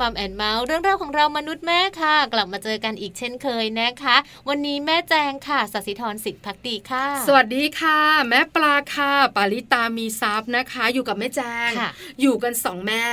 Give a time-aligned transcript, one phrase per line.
[0.00, 4.16] Mom and Mouth เรื่องราวของ เรามนุษย์แม่ค่ะ กลับมาเจอกันอีกเช่นเคยนะคะ
[4.48, 7.98] วันนี้แม่แจงค่ะสัสิธรสิทธิพักดีค่ะ สวัสดีค่ะ
[8.28, 11.70] แม่ปลาค่ะ ปาริตามีซับนะคะ อยู่กับแม่แจง
[12.20, 13.04] อยู่กันสองแม่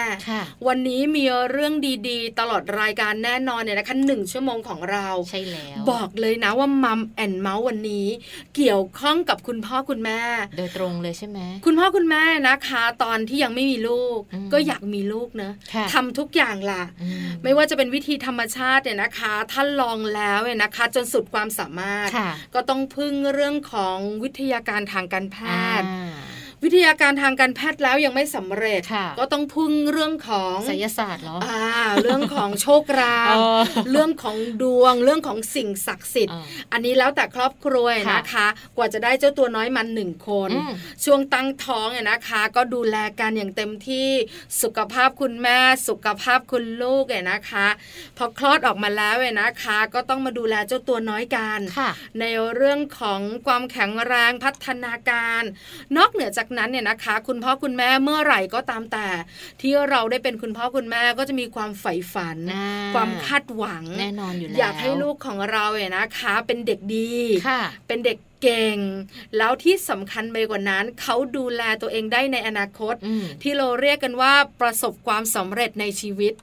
[0.68, 1.74] วันนี้มีเรื่อง
[2.10, 8.08] ดีๆ ตลอดรายการแน่นอนเนี่ยนะคะหนึ่งชั่วโมงของเราใช่แล้วบอกเลยนะว่า Mom and Mouth วันนี้
[8.56, 10.20] เกี่ยวข้องกับคุณพ่อคุณแม่
[10.58, 14.20] โดยตรงเลยใช่ไหมคุณพ่อคุณแม่นะคะ ตอนที่ยังไม่มีลูก
[14.54, 15.52] ก็อยากมีลูกเนะ
[15.94, 16.84] ทำทุกอย่างล่ะ
[17.44, 22.10] ไม่ว่าจะเป็นวิธีธรรมชาติเนี่ยนะคะท่านลองแล้วเนี่ยนะคะ จนสุดความสามารถ
[22.56, 25.38] ก็ต้องพึ่งเรื่องของวิทยาการทางการแพ
[25.80, 25.88] ทย์
[26.64, 28.82] วิทยาการทางการแพทย์แล้วยังไม่สำเร็จ
[29.20, 31.66] ก็ต้องพึ่งเรื่องของศิลศาสตร์เหรออ่า
[32.04, 33.36] เรื่องของโชคราง
[33.92, 36.38] เรื่องของดวง เรื่องของสิ่งศักดิ์สิทธิ์
[36.72, 40.50] อันนี้แล้วแต่ครอบครัวนะคะ กว่าจะได้เจ้าตัวน้อยมันหนึ่งคน
[41.04, 44.10] ช่วงตั้งท้องเนี่ยนะคะ ก็ดูแลกันอย่างเต็มที่
[44.62, 47.68] สุขภาพคุณแม่ สุขภาพคุณลูกเนี่ยนะคะ
[48.18, 51.60] พอคลอดออกมาแล้วเนี่ยนะคะ ก็ต้องมาดูแลเจ้าตัวน้อยกัน
[52.20, 52.26] ใน
[52.56, 55.44] เรื่องของความแข็งแรงพัฒนาการ
[55.98, 59.08] นอกเหนือจากนั้นเนี่ยนะคะ คุณพ่อคุณแม่เมื่อไหร่ก็ตามแต่
[59.62, 62.38] ที่เราได้เป็นคุณพ่อคุณแม่ก็จะมีความใฝ่ฝัน
[62.96, 67.12] ความคาดหวังแน่นอนอยู่แล้วอยากให้ลูกของเราเนี่ยนะคะ เป็นเด็กดี
[67.88, 68.78] เป็นเด็ก เก่ง
[69.38, 72.96] แล้วที่สำคัญไปกว่านั้นเขาดูแลตัวเองได้ในอนาคต
[73.44, 76.34] ที่เราเรียกกันว่าประสบความสำเร็จในชีวิต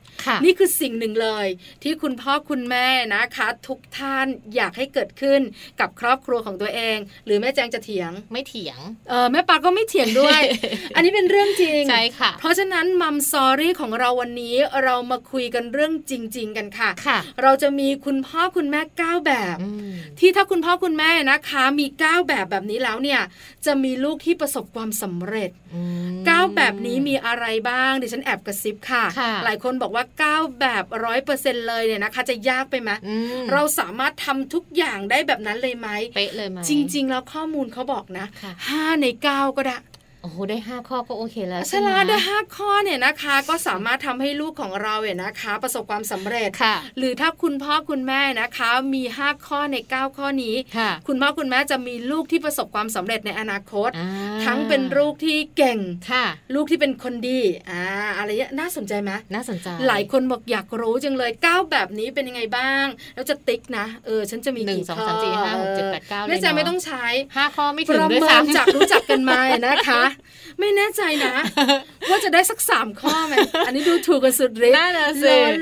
[0.44, 1.47] นี่คือสิ่งหนึ่งเลย
[1.82, 4.26] ที่คุณพ่อคุณแม่นะคะ ทุกท่าน
[4.56, 5.41] อยากให้เกิดขึ้น
[5.81, 10.41] กับครอบครัวของตัวเอง หรือแม่แจงจะเถียงไม่เถียงเออแม่ปาก็ไม่เถียงด้วย
[10.94, 19.58] อันนี้เป็นเรื่องจริงใช่ค่ะ เพราะฉะนั้นมัมซอรี่ของเราวันนี้เรามาคุยกันเรื่องจริง ๆ กันค่ะค่ะเราจะมีคุณพ่อคุณแม่ก้าแบบ
[20.19, 23.20] ที่ถ้าคุณพ่อคุณแม่นะคะมีก้าวแบบแบบนี้แล้วเนี่ย
[23.66, 25.50] จะมีลูกที่ประสบความสำเร็จ
[26.28, 29.04] ก้าวแบบนี้มีอะไรบ้างดิฉันแอบกระซิบค่ะ
[29.44, 32.90] หลายคนบอกว่าก้าวแบบร้อยเปอร์เซ็นเลยเนี่ยนะคะ จะยากไปไหม
[33.52, 38.26] เราสามารถทำทุกอย่างได้แบบนั้นเลยไหมเป๊ะเลยไหมจริง ๆ แล้วข้อมูลเขาบอกนะ
[38.69, 39.76] ห้าในเก้าก็ได้
[40.22, 50.56] โอ้โหได้ห้าข้อก็โอเคแล้วใช่ไหมได้ห้าข้อเนี่ยนะคะ ก็สามารถทำให้ลูกของเราเนี่ยนะคะ ประสบความสำเร็จค่ะ หรือถ้าคุณพ่อคุณแม่นะคะ มีห้าข้อในเก้าข้อนี้
[51.08, 53.90] คุณพ่อคุณแม่จะมีลูกที่ประสบความสำเร็จในอนาคต
[54.46, 55.78] ทั้งเป็นลูกที่เก่ง
[56.11, 57.40] ค่ะ ลูกที่เป็นคนดี
[57.70, 57.82] อ่า
[58.17, 67.05] อะไรเงี้ยน่าสนใจไหมน่าสนใจ หลายคนบอกอยากรู้จังเลยเก้าแบบนี้เป็นยังไงบ้าง แล้วจะติ๊กนะเออฉันจะมีกี่ข้อหนึ่งสองสามสี่ห้าหกเจ็ดแปดเก้าเลยไม่ใช่ไม่ต้องใช้
[67.37, 70.02] ห้าข้อไม่ถึงด้วยซ้ำจากรู้จักกันมานะคะ
[70.60, 71.34] ไม่แน่ใจนะ
[72.10, 73.34] ว่าจะได้สักสามข้อไหม
[73.66, 75.04] อันนี้ดูถูกกันสุดฤทธิ์น่าจะ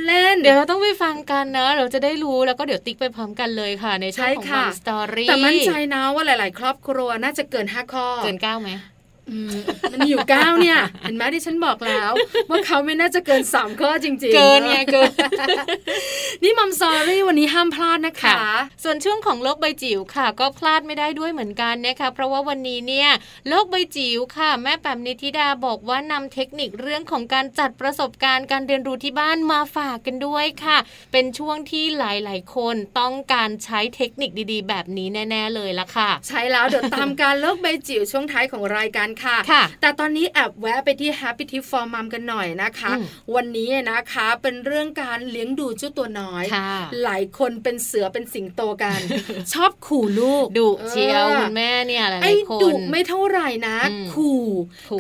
[0.07, 8.71] เล่น เดี๋ยวเราต้องไปฟังกันนะ เราจะได้รู้แล้วก็เดี๋ยวติ๊กไปพร้อมกันเลยค่ะ ในช่องของมันสตอรี่แต่มั่นใจนะว่าหลาย ๆ ครอบครัวน่าจะเกินห้าข้อ เกินเก้าไหม
[9.93, 12.11] มันอยู่เก้าเนี่ย เห็นไหมที่ฉันบอกแล้ว
[12.51, 15.11] ว่าเขาไม่น่าจะเกินสามข้อจริงๆ เกินไงเกิน
[16.43, 18.37] นี่มัมซอรี่วันนี้ห้ามพลาดนะคะ
[18.85, 23.11] ส่วนช่วงของโลกใบจิ๋วค่ะ ก็พลาดไม่ได้ด้วยเหมือนกันนะคะเพราะว่าวันนี้เนี่ย
[23.49, 30.79] โลกใบจิ๋วค่ะ แม่แปมนิธิดาบอกว่านำเทคนิคเรื่องของการจัดประสบการณ์การเรียนรู้ที่บ้านมาฝากกันด้วยค่ะ
[31.13, 42.91] เป็นช่วงที่หลายๆ คนต้องการใช้เทคนิคดีๆ แบบนี้แน่ ๆ เลยละค่ะ ใช่แล้วเดี๋ยวตามการโลกใบจิ๋วช่วงท้ายของรายการค่ะค่ะ แต่ตอนนี้แอบแวะไปที่ Happy Tip for Mom กันหน่อยนะคะ
[43.35, 46.45] วันนี้นะคะเป็นเรื่องการเลี้ยงดูเจ้าตัวน้อย
[47.05, 49.01] หลายคนเป็นเสือเป็นสิงโตกัน
[49.53, 53.77] ชอบขู่ลูกดุเชียวคุณแม่เนี่ยหลายคนดุไม่เท่าไหร่นะ
[54.15, 54.45] ขู่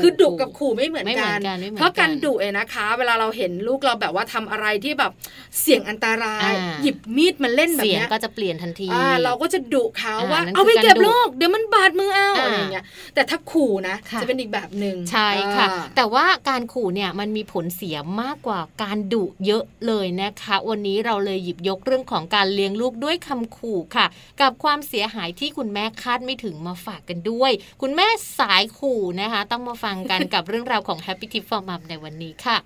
[0.01, 1.39] คือดุกับขู่ไม่เหมือนกัน
[1.77, 5.13] เพราะการดุเองนะคะ เวลาเราเห็นลูกเราแบบว่าทำอะไรที่แบบ
[5.61, 8.89] เสี่ยงอันตราย หยิบมีดมันเล่นแบบนี้ก็จะเปลี่ยนทันที
[9.25, 12.85] เราก็จะดุเขาว่า เอาไปเก็บลูกเดี๋ยวมันบาดมือเอาอะไรเงี้ย
[13.15, 15.67] แต่ถ้าขู่นะจะเป็นอีกแบบหนึ่งใช่ค่ะ
[15.97, 24.07] แต่ว่าการขู่เนี่ยมันมีผลเสียมากกว่าการดุเยอะเลยนะคะ วันนี้เราเลยหยิบยกเรื่องของการเลี้ยงลูกด้วยคำขู่ค่ะ
[24.41, 27.53] กับความเสียหายที่คุณแม่คาดไม่ถึงมาฝากกันด้วย
[27.83, 28.09] คุณแม่
[28.39, 32.57] สายขู่นะคะ ต้องมาฟังกันกับเรื่องราวของ Happy Tip for Mom ในวันนี้ค่ะ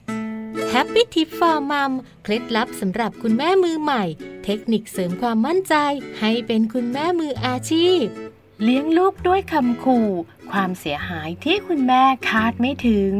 [0.75, 1.93] Happy Tip for Mom
[2.23, 4.05] เคล็ดลับสำหรับคุณแม่มือใหม่
[4.45, 5.75] เทคนิคเสริมความมั่นใจ
[6.21, 8.03] ให้เป็นคุณแม่มืออาชีพ
[8.63, 10.09] เลี้ยงลูกด้วยคำขู่
[10.53, 13.13] ความเสียหายที่คุณแม่คาดไม่ถึง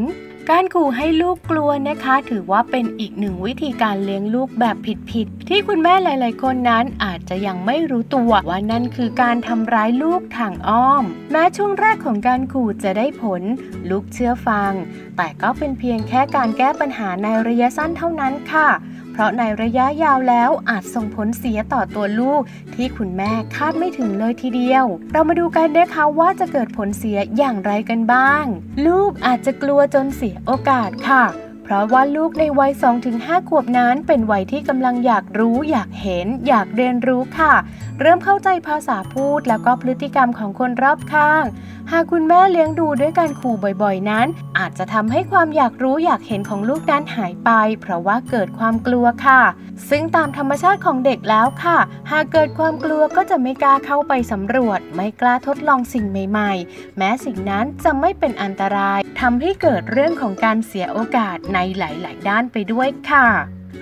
[0.49, 4.77] การขู่ให้ลูกกลัวนะคะ ถือว่าเป็นอีกหนึ่งวิธีการเลี้ยงลูกแบบ
[5.11, 13.41] ผิดๆที่คุณแม่หลาย ๆ คนนั้นอาจจะยังไม่รู้ตัวว่านั่นคือการทำร้ายลูกทางอ้อม แม้ช่วงแรกของการขู่จะได้ผล
[13.89, 14.71] ลูกเชื่อฟัง
[15.17, 18.69] แต่ก็เป็นเพียงแค่การแก้ปัญหาในระยะสั้นเท่านั้นค่ะ
[19.13, 22.41] เพราะในระยะยาวแล้วอาจส่งผลเสียต่อตัวลูก
[22.75, 28.45] ที่คุณแม่คาดไม่ถึงเลยทีเดียว เรามาดูกันนะคะว่าจะเกิดผลเสียอย่างไรกันบ้าง
[28.85, 31.23] ลูกอาจจะกลัวจนเสียโอกาสค่ะ
[31.63, 32.71] เพราะว่าลูกในวัย
[33.09, 37.53] 2-5 ขวบนั้นเป็นวัยที่กำลังอยากรู้ อยากเห็น อยากเรียนรู้ค่ะ
[37.99, 41.43] เริ่มเข้าใจภาษาพูดแล้วก็พฤติกรรมของคนรอบข้าง
[41.91, 44.27] หากคุณแม่เลี้ยงดูด้วยการขู่บ่อยๆ นั้น
[44.57, 47.49] อาจจะทำให้ความอยากรู้อยากเห็นของลูกนั้นหายไป
[47.81, 49.41] เพราะว่าเกิดความกลัวค่ะ
[49.89, 51.77] ซึ่งตามธรรมชาติของเด็กแล้วค่ะ
[52.11, 63.27] หากเกิดความกลัวก็จะไม่กล้าเข้าไปสำรวจ ไม่กล้าทดลองสิ่งใหม่ ๆ แม้สิ่งนั้นจะไม่เป็นอันตรายทำให้เกิดเรื่องของการเสียโอกาสในหลาย ๆ ด้านไปด้วยค่ะ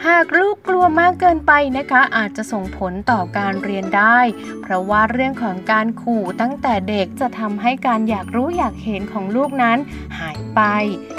[0.07, 4.19] หากลูกกลัวมากเกินไปนะคะ อาจจะส่งผลต่อการเรียนได้
[4.61, 9.77] เพราะว่าเรื่องของการขู่ตั้งแต่เด็กจะทำให้การอยากรู้อยากเห็นของลูกนั้น
[10.19, 10.61] หายไป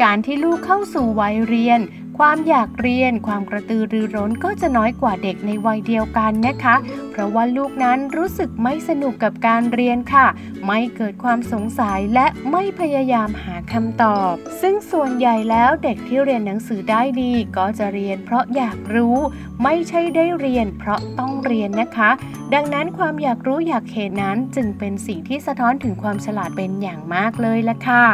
[0.02, 1.80] การที่ลูกเข้าสู่วัยเรียน
[2.18, 6.74] ความอยากเรียนความกระตือรือร้นก็จะน้อยกว่าเด็กในวัยเดียวกันนะคะ
[7.10, 10.26] เพราะว่าลูกนั้นรู้สึกไม่สนุกกับการเรียนค่ะ
[10.66, 19.16] ไม่เกิดความสงสัยและไม่พยายามหาคำตอบ ซึ่งส่วนใหญ่แล้วเด็กที่เรียนหนังสือได้ดี ก็จะเรียนเพราะอยากรู้
[19.62, 22.10] ไม่ใช่ได้เรียน เพราะต้องเรียนนะคะ
[22.54, 28.06] ดังนั้นความอยากรู้อยากเห็นนั้นจึงเป็นสิ่งที่สะท้อนถึงความฉลาดเป็นอย่างมากเลยละค่ะ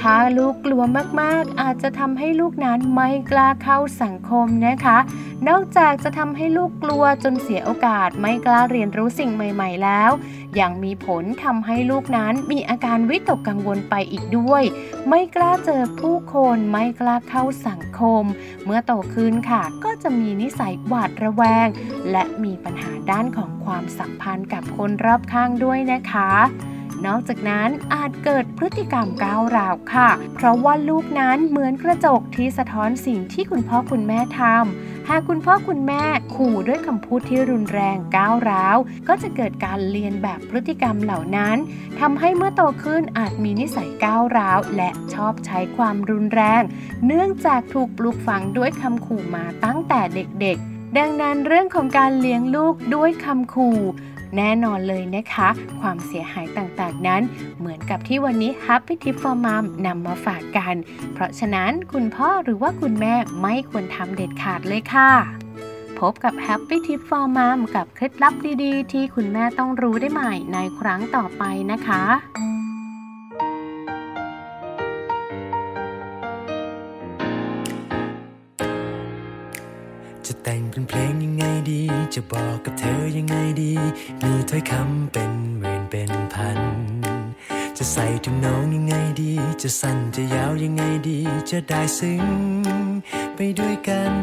[0.00, 0.82] ถ้าลูกกลัว
[1.20, 4.98] มากๆ อาจจะทำให้ลูกนั้นไม่กล้าเข้าสังคมนะคะ
[5.48, 10.10] นอกจากจะทำให้ลูกกลัวจนเสียโอกาสไม่กล้าเรียนรู้สิ่งใหม่ ๆ แล้ว
[10.60, 14.62] ยังมีผลทำให้ลูกนั้นมีอาการวิตกกังวลไปอีกด้วย
[15.08, 18.24] ไม่กล้าเจอผู้คนไม่กล้าเข้าสังคม
[18.64, 21.68] เมื่อโตขึ้นค่ะ ก็จะมีนิสัยหวาดระแวง
[22.10, 26.30] และมีปัญหาด้านของความสัมพันธ์กับคนรอบข้างด้วยนะคะ
[27.06, 36.02] นอกจากนั้นอาจเกิดพฤติกรรมก้าวร้าวค่ะ เพราะว่าลูกนั้นเหมือนกระจกที่สะท้อนสิ่งที่คุณพ่อคุณแม่ทำหากคุณพ่อคุณแม่
[36.34, 38.76] ขู่ด้วยคำพูดที่รุนแรงก้าวร้าว
[39.08, 41.56] ก็จะเกิดการเรียนแบบพฤติกรรมเหล่านั้น
[42.00, 46.62] ทำให้เมื่อโตขึ้นอาจมีนิสัยก้าวร้าว และชอบใช้ความรุนแรง
[47.06, 53.80] เนื่องจากถูกปลูกฝังด้วยคำขู่มาตั้งแต่เด็กๆดังนั้นเรื่องของการเลี้ยงลูกด้วยคำขู่
[54.36, 55.48] แน่นอนเลยนะคะ
[55.80, 57.22] ความเสียหายต่างๆนั้น
[57.58, 60.74] เหมือนกับที่วันนี้ Happy Tip for Mom นำมาฝากกัน
[61.12, 65.12] เพราะฉะนั้นคุณพ่อหรือว่าคุณแม่ไม่ควรทำเด็ดขาดเลยค่ะ
[65.98, 72.04] พบกับ Happy Tip for Mom กับเคล็ดลับดีๆ ที่คุณแม่ต้องรู้ได้ใหม่ในครั้งต่อไปนะคะ
[80.26, 81.82] จะแต่งเป็นเพลงยังไงดี
[82.14, 83.72] จะบอกกับเธอยังไงดี
[84.22, 86.58] มีถ้อยคำเป็นหมื่นเป็นพัน
[87.76, 91.18] จะใส่ถุงน้องยังไงดี จะสั้นจะยาวยังไงดี
[91.50, 92.24] จะได้ซึ้ง
[93.36, 94.14] ไปด้วยกัน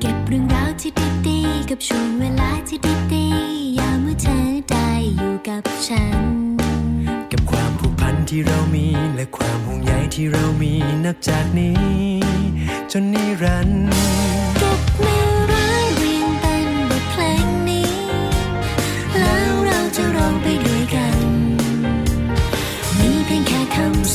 [0.00, 0.90] เก็บเรื่องราวที่
[1.28, 2.78] ดีๆกับช่วงเวลาที่
[3.12, 4.38] ดีๆยามเมื่อเธอ
[4.70, 6.20] ได้อยู่กับฉัน
[7.32, 10.72] กับความผูกพันที่เรามีและความห่วงใยที่เรามี
[11.04, 11.78] นับจากนี้
[12.90, 13.88] จนนิรันดร์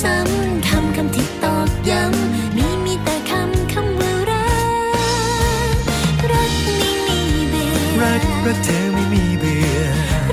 [0.04, 4.48] ซ้ำคำคำที่ตอกย้ำ มีมีแต่คำคำว่ารั
[6.20, 9.80] ก รักไม่มีเบื่อ รักรักเธอไม่มีเบื่อ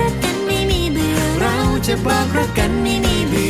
[0.00, 3.48] รักกันไม่มีเบื่อ เราจะบอกรักกันไม่มีเบื่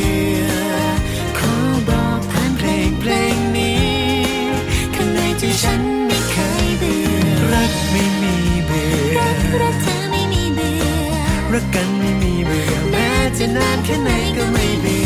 [13.43, 15.00] จะนานแค่ไหนก็ไม่เ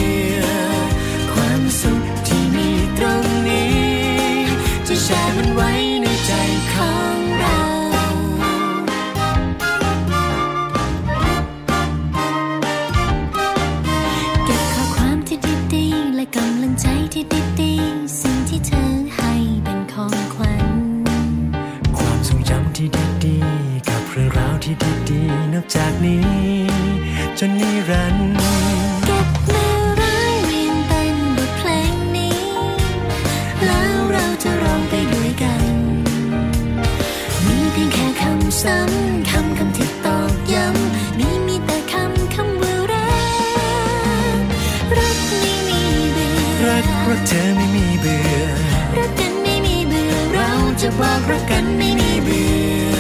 [51.00, 52.48] บอกรักกันไม่มีเบื่
[52.94, 52.98] อ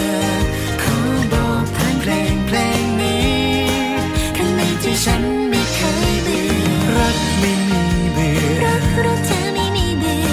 [0.83, 0.97] ขอ
[1.33, 3.33] บอกผ่านเพลงเพลงนี้
[4.37, 5.79] ข้างในใจฉันไม่เค
[6.11, 6.51] ยเบื่อ
[6.97, 7.83] รักไม่มี
[8.13, 10.27] เบื่อรักรักเธอไม่มีเบื่อ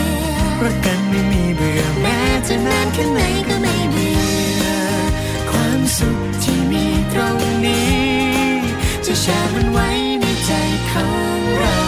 [0.62, 4.12] รักกันไม่มีเบื่อแม้จะนานแค่ไหนก็ไม่เบื่
[4.62, 4.66] อ
[5.50, 7.92] ความสุขที่มีตรงนี้
[9.06, 9.88] จะแชร์มันไว้
[10.20, 10.50] ในใจ
[10.90, 11.81] ของเรา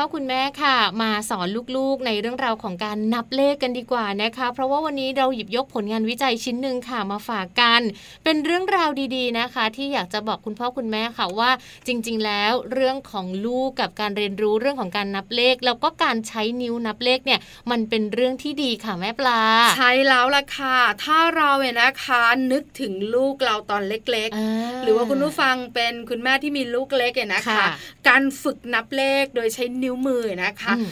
[0.00, 7.82] พ่อคุณแม่ค่ะ มาสอนลูกๆ ในเรื่องราวของการนับเลขกันดีกว่านะคะ เพราะว่าวันนี้เราหยิบยกผลงานวิจัยชิ้นหนึ่งค่ะมาฝากกัน
[8.24, 11.50] เป็นเรื่องราวดีๆนะคะ ที่อยากจะบอกคุณพ่อคุณแม่ค่ะว่า
[11.86, 17.40] จริง ๆ แล้วเรื่องของลูกกับการเรียนรู้เรื่องของการนับเลข แล้วก็การใช้นิ้วนับเลขเนี่ย
[17.70, 19.40] มันเป็นเรื่องที่ดีค่ะแม่ปลา
[19.76, 27.66] ใช่แล้วล่ะค่ะ ถ้าเราเนี่ยนะคะนึกถึงลูกเราตอนเล็กอ่าๆหรือว่าคุณผู้ฟังเป็นคุณแม่ที่มีลูกเล็กเนี่ยนะคะค่ะ
[28.08, 30.88] การฝึกนับเลขโดยใช้นิ้วมือนะคะอืม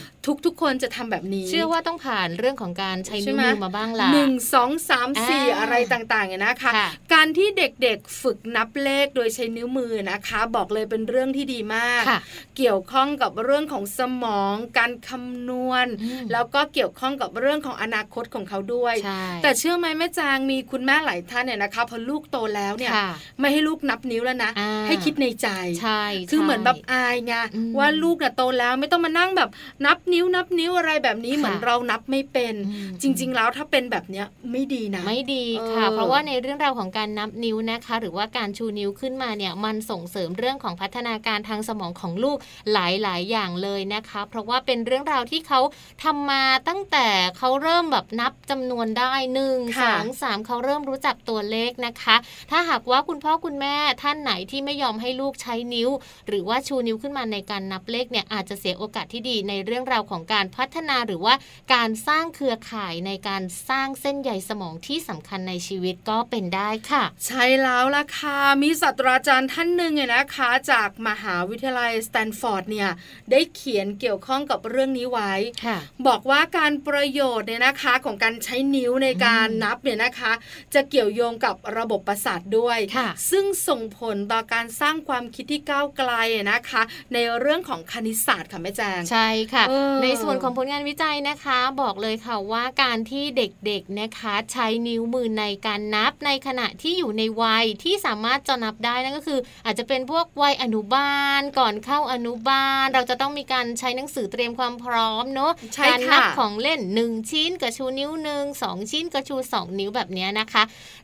[0.46, 12.20] ทุกๆคนจะทำแบบนี้ เชื่อว่าต้องผ่านเรื่องของการใช้นิ้วใช่ไหมมือมาบ้างล่ะหนึ่งสองสามสี่อ่าอะไรต่างๆเนี่ยนะคะค่ะการที่เด็กๆฝึกนับเลขโดยใช้นิ้วมือนะคะ บอกเลยเป็นเรื่องที่ดีมากค่ะ
[12.56, 23.08] เกี่ยวข้องกับเรื่องของสมอง การคำนวณอืมแล้วก็เกี่ยวข้องกับเรื่องของอนาคตของเขาด้วยใช่แต่เชื่อไหมแม่จางมีคุณแม่หลายท่านเนี่ยนะคะพอลูกโตแล้วเนี่ยค่ะ
[23.40, 25.48] ไม่ให้ลูกนับนิ้วแล้วนะอ่าให้คิดในใจ
[25.80, 29.48] ใช่คือเหมือนแบบใช่อายไงอืมว่าลูกน่ะโตแล้วไม่ต้องมานั่งแบบ
[29.86, 42.36] นับนิ้วนับนิ้วอะไรแบบนี้ค่ะเหมือนเรานับไม่เป็นอืมจริง ๆ แล้วถ้าเป็นแบบเนี้ยไม่ดีนะ ไม่ดีค่ะเออเพราะว่าในเรื่องราวของการนับนิ้วนะคะ หรือว่าการชูนิ้วขึ้นมาเนี่ยมันส่งเสริมเรื่องของพัฒนาการทางสมองของลูก
[42.72, 45.60] หลาย ๆ อย่างเลยนะคะ เพราะว่าเป็นเรื่องราวที่เขา
[46.04, 47.06] ทำมาตั้งแต่
[47.38, 52.16] เขาเริ่มแบบนับจำนวนได้หนึ่งสค่ะองสามเขาเริ่มรู้จักตัวเลขนะคะ
[52.50, 55.90] ถ้าหากว่าคุณพ่อคุณแม่ท่านไหนที่ไม่ยอมให้ลูกใช้นิ้ว
[56.28, 61.34] หรือว่าชูนิ้วขึ้นมาในการนับเลขเนี่ยอาจจะเสียโอกาสที่ดีในเรื่องราวของการพัฒนาหรือว่า
[61.74, 72.90] การสร้างเครือข่ายในการสร้างเส้นใยสมองที่สำคัญในชีวิตก็เป็นได้ค่ะ ใช่แล้วล่ะค่ะมีศาสตราจารย์ท่านหนึ่งเนี่ยนะคะ จากมหาวิทยาลัยสแตนฟอร์ดเนี่ย
[73.30, 75.32] ได้เขียนเกี่ยวข้องกับเรื่องนี้ไว้
[75.64, 80.32] ค่ะบอกว่าการประโยชน์เนี่ยนะคะของการใช้นิ้วในการอืมนับเนี่ยนะคะ
[80.74, 86.10] จะเกี่ยวโยงกับระบบประสาทด้วยค่ะซึ่งส่งผลต่อการสร้างความคิดที่ก้าวไกล
[86.50, 110.62] นะคะ ในเรื่องของคณิตศาสตร์ค่ะแม่แจงใช่ค่ะเออในส่วนของผลงานวิจัยนะคะ บอกเลยค่ะว่าการที่เด็กๆนะคะใช้นิ้วมือในการนับในขณะที่อยู่ในวัยที่สามารถจะนับได้นั่นก็คือ อาจจะเป็นพวกวัยอนุบาล ก่อนเข้าอนุบาล เราจะต้องมีการใช้หนังสือเตรียมความพร้อมเนอะใช่การนัค่ะของเล่น 1 ชิ้นกระชูนิ้วหนึ่งสองชิ้นกระชู 2 นิ้วแบบเนี้ยนะคะ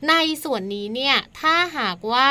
[0.09, 2.29] ในส่วนนี้เนี่ยถ้าหากว่า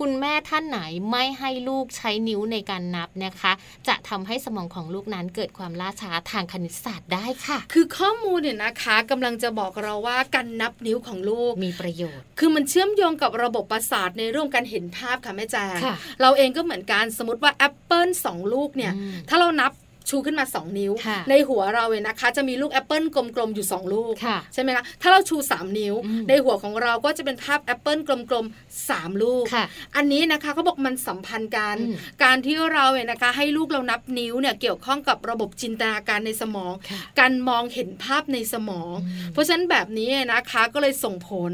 [0.00, 0.80] คุณแม่ท่านไหน
[1.10, 3.52] ไม่ให้ลูกใช้นิ้วในการนับนะคะ
[3.88, 19.72] จะทำให้สมองของลูกนั้นเกิดความล่าช้าทางคณิตศาสตร์ได้ค่ะ คือข้อมูลเนี่ยนะคะกำลังจะบอกเราว่าการนับนิ้วของลูกมีประโยชน์ คือมันเชื่อมโยงกับระบบประสาทในเรื่องการเห็นภาพค่ะแม่แจงค่ะเราเองก็เหมือนกันสมมติว่าแอปเปิลสองลูกเนี่ยอืมถ้าเรานับ
[20.08, 23.02] ชูขึ้นมา 2 นิ้วค่ะในหัวเราเนี่ยนะคะ จะมีลูกแอปเปิล
[23.36, 29.64] กลมๆอยู่ 2 ลูกค่ะใช่ไหมคะถ้าเราชู 3 นิ้วอืมในหัวของเราก็จะเป็นภาพแอปเปิลกลมๆ3 ลูกค่ะ
[29.96, 41.52] อันนี้นะคะเขาบอกมันสัมพันธ์กันอืมการที่เราเนี่ยนะคะให้ลูกเรานับนิ้วเนี่ยเกี่ยวข้องกับระบบจินตนาการในสมองค่ะการมองเห็นภาพในสมองอืมเพราะฉะนั้นแบบนี้นะคะก็เลยส่งผล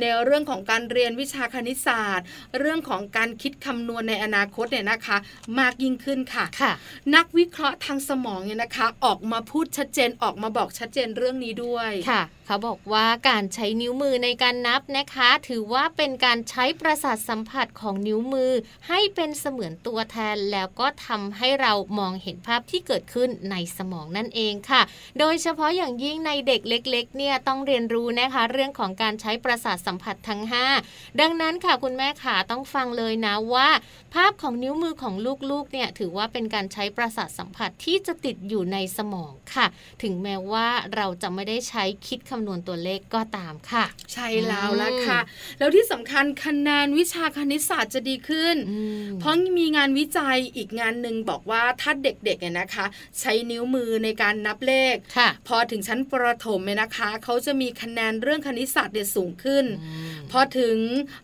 [0.00, 2.26] ในเรื่องของการเรียนวิชาคณิตศาสตร์
[2.58, 5.16] เรื่องของการคิดคำนวณในอนาคตเนี่ยนะคะ
[5.60, 6.72] มากยิ่งขึ้นค่ะค่ะ
[7.14, 18.52] นักวิเคราะห์ทางสมองเนี่ยนะคะ ออกมาพูดชัดเจนออกมาบอกชัดเจนเรื่องนี้ด้วยค่ะ เขาบอกว่าการใช้นิ้วมือในการนับนะคะ ถือว่าเป็นการใช้ประสาทสัมผัสของนิ้วมือ
[18.88, 24.82] ให้เป็นเสมือนตัวแทนแล้วก็ทำให้เรามองเห็นภาพที่เกิดขึ้นในสมองนั่นเองค่ะ
[25.18, 30.42] โดยเฉพาะอย่างยิ่งในเด็กเล็กๆเนี่ยต้องเรียนรู้นะคะ เรื่องของการใช้ประสาทสัมผัสทั้ง
[30.80, 33.68] 5 ดังนั้นค่ะคุณแม่ขาต้องฟังเลยนะว่า
[34.14, 35.14] ภาพของนิ้วมือของ
[35.50, 39.66] ลูกๆเนี่ยถือว่าเป็นการใช้ประสาทสัมผัสที่จะติดอยู่ในสมองค่ะ
[40.02, 45.20] ถึงแม้ว่าเราจะไม่ได้ใช้คิดคำนวณตัวเลขก็ตามค่ะ ใช่แล้วละค่ะ
[45.58, 52.86] แล้วที่สำคัญคะแนนวิชาคณิตศาสตร์จะดีขึ้นอืมเพราะมีงานวิจัยอีกงานหนึ่งบอกว่าถ้าเด็กๆเนี่ยนะคะ
[53.20, 60.76] ใช้นิ้วมือในการนับเลขค่ะพอถึงชั้นประถมเนี่ยนะคะเขาจะมีคะแนนเรื่องคณิตศาสตร์เนี่ยสูงขึ้นอืมพอถึง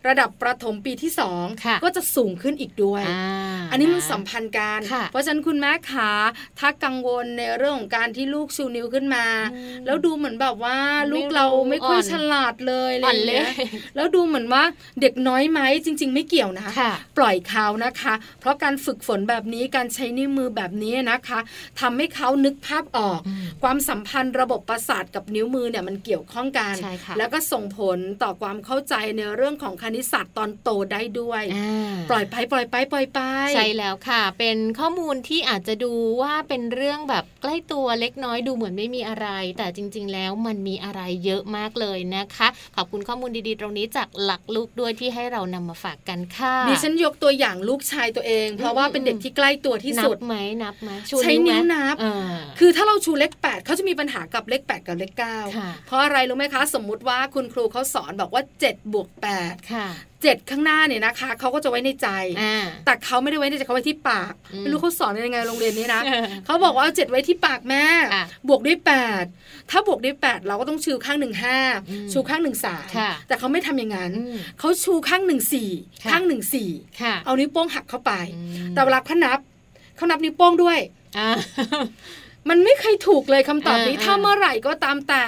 [0.07, 1.45] ระดับประถมปีที่สอง
[1.83, 3.03] ก็จะสูงขึ้นอีกด้วย
[3.71, 4.79] อันนี้มันสัมพันธ์กัน
[5.11, 6.11] เพราะฉะนั้นคุณแม่ขา
[6.59, 9.25] ถ้ากังวลในเรื่องของการที่ลูกชูนิ้วขึ้นมา
[9.85, 10.77] แล้วดูเหมือนแบบว่า
[11.13, 13.49] ลูกเราไม่ค่อยฉลาดเลยอะไรเงี้ย
[13.95, 14.63] แล้วดูเหมือนว่า
[15.01, 16.67] เด็กน้อยไหมจริง ๆ ไม่เกี่ยวนะ
[17.17, 21.39] ปล่อยเขานะคะ เพราะการฝึกฝนแบบนี้การใช้นิ้วมือแบบนี้นะคะ
[21.79, 23.19] ทำให้เขานึกภาพออก
[23.63, 26.75] ความสัมพันธ์ระบบประสาทกับนิ้วมือเนี่ยมันเกี่ยวข้องกัน
[27.17, 31.43] แล้วก็ส่งผลต่อความเข้าใจในเรื่องของคณิตศาสตร์ตอนโตได้ด้วย
[32.09, 33.19] ปล่อยไปปล่อยไปปล่อยไป
[33.55, 50.91] ใช่แล้วค่ะ เป็นข้อมูลที่อาจจะดูว่าเป็นเรื่องแบบใกล้ตัวเล็กน้อยดูเหมือนไม่มีอะไร แต่จริง ๆ แล้วมันมีอะไรเยอะมากเลยนะคะ ขอบคุณข้อมูลดีๆ ตรงนี้จากหลักลูกด้วยที่ให้เรานำมาฝากกันค่ะดิฉันยกตัวอย่างลูกชายตัวเอง เพราะว่าเป็นเด็กที่ใกล้ตัวที่สุดนับไหมนับไหม
[51.23, 51.95] ใช้นิ้วนับ
[52.59, 55.37] คือถ้าเราชูเลขแปดเขาจะมีปัญหากับเลขแปดกับเลขเก้า
[55.87, 59.07] เพราะอะไรรู้ไหมคะ สมมุติว่าคุณครูเขาสอนบอกว่า7บวก
[59.37, 59.69] 8
[60.23, 62.07] เจ็ดข้างหน้าเนี่ยนะคะเขาก็จะไว้ในใจ
[62.85, 66.01] แต่เขาไม่ได้ไว้ในใจเขาไว้ที่ปากไม่รู้เขาสอนยังไงโรงเรียนนี้นะ
[66.45, 67.83] เขาบอกว่าเอาเจ็ดไว้ที่ปากแม่
[68.47, 68.91] บวกด้วยแป
[69.23, 69.25] ด
[69.69, 71.57] ถ้าบวกด้วยแปดเราก็ต้องชูข้างหนึ่งห้า
[72.11, 72.87] ชูข้างหนึ่งสาม
[73.27, 74.11] แต่เขาไม่ทำอย่างนั้น
[74.59, 75.69] เขาชูข้างหนึ่งสี่
[76.11, 76.69] ข้างหนึ่งสี่
[77.25, 78.11] เอานิ้วโป้งหักเข้าไป
[78.73, 79.39] แต่เวลาเขานับ
[79.95, 80.79] เขานับนิ้วโป้งด้วย
[82.49, 85.23] มันไม่เคยถูกเลยคำตอบนี้ถ้าเมื่อไหร่ก็ตามแต่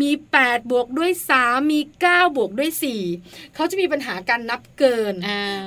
[0.00, 2.70] มี8บวกด้วย3มี9บวกด้วย
[3.12, 5.14] 4เขาจะมีปัญหาการนับเกิน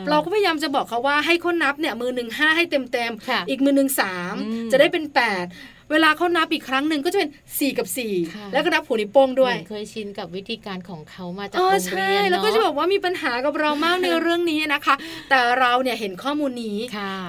[0.10, 3.12] เราก็พยายามจะบอกเขาว่าให้เขานับเนี่ยมือหนึ่งห้าให้เต็มเต็ม
[3.50, 4.36] อีกมือหนึ่งสาม
[4.72, 5.04] จะได้เป็น
[5.46, 7.88] 8 เวลาเขานับอีกครั้งหนึ่งก็จะเป็น 4 กับ
[8.20, 14.96] 4 แล้วก็นับหัวนิ้วโป้งด้วย เคยชินกับวิธีการของเขามาจากโรงเรียนเนาะแล้วก็จะบอกว่ามีปัญหากับเรามากในเรื่องนี้นะคะ
[15.30, 16.78] แต่เราเนี่ยเห็นข้อมูลนี้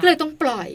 [0.01, 0.69] ก็เลยต้องปล่อย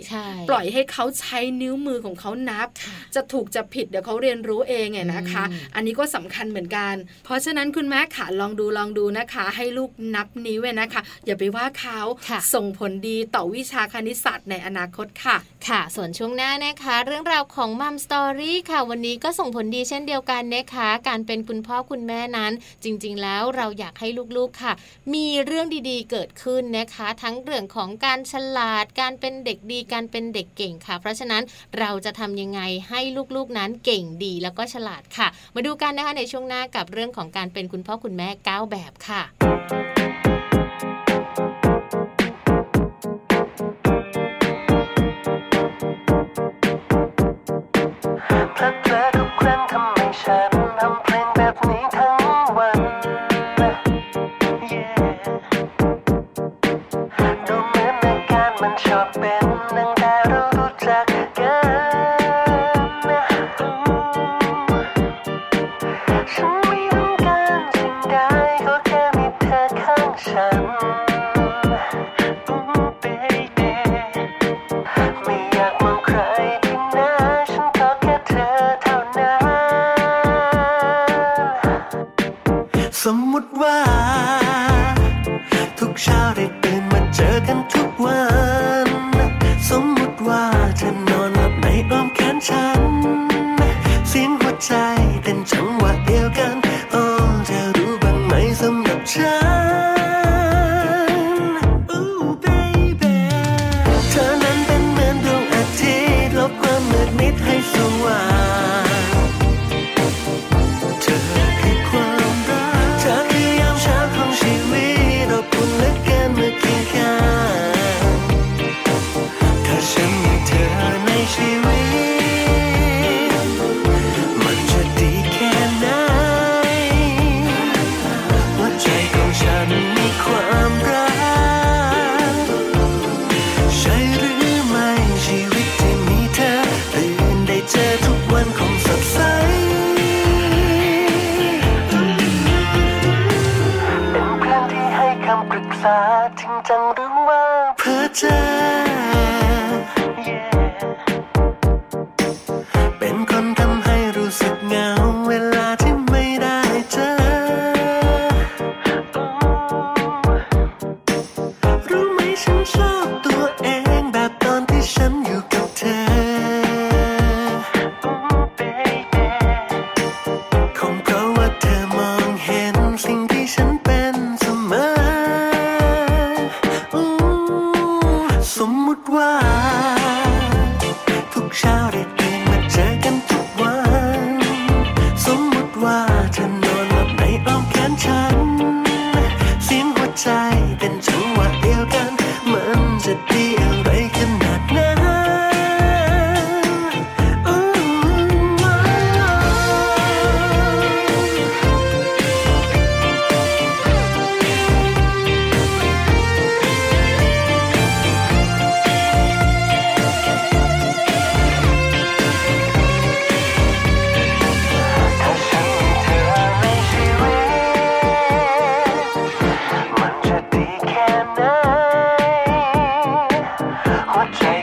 [0.48, 2.68] ปล่อยให้เขาใช้นิ้วมือของเขานับ
[3.14, 11.98] จะถูกจะผิดเดี๋ยวเขาเรียนรู้เองไงนะคะ อันนี้ก็สำคัญเหมือนกัน เพราะฉะนั้นคุณแม่ขาลองดูลองดูนะคะ ให้ลูกนับนิ้วนะคะ อย่าไปว่าเขา
[12.55, 15.37] ส่งผลดีต่อวิชาคณิตศาสตร์ในอนาคตค่ะ
[15.68, 22.52] ค่ะ ส่วนช่วงหน้านะคะ เรื่องราวของ Mom Story ค่ะ วันนี้ก็ส่งผลดีเช่นเดียวกันนะคะ การเป็นคุณพ่อคุณแม่นั้น
[22.84, 24.72] จริง ๆ แล้วเราอยากให้ลูกๆค่ะ
[25.14, 31.42] มีเรื่องดีๆ เกิดขึ้นนะคะ ทั้งเรื่องของการฉลาด การเป็นเด็กดี การเป็นเด็กเก่งค่ะ เพราะฉะนั้น
[31.78, 33.00] เราจะทำยังไงให้
[33.36, 39.97] ลูกๆนั้นเก่งดีแล้วก็ฉลาดค่ะ มาดูกันนะคะในช่วงหน้ากับเรื่องของการเป็นคุณพ่อคุณแม่9แบบค่ะ
[48.83, 52.81] เผอทุครั้งทำให้ฉันทำเพลงแบบนี้ทั้งวัน
[57.46, 59.97] ดูเหมือนอาการมันชอบเป็นหนึ่ง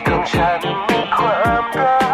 [0.08, 2.05] ของฉันมีความรัก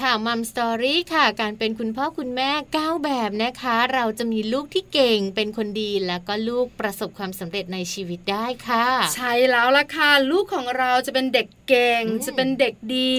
[0.00, 13.14] ค่ะมัมสตอรี่ค่ะ การเป็นคุณพ่อคุณแม่ 9 แบบนะคะ เราจะมีลูกที่ เก่งเป็นคนดีแล้วก็ลูกประสบความสำเร็จในชีวิตได้ค่ะ ใช่แล้วล่ะค่ะลูกของเราจะเป็นเด็กเก่ง จะเป็นเด็กดี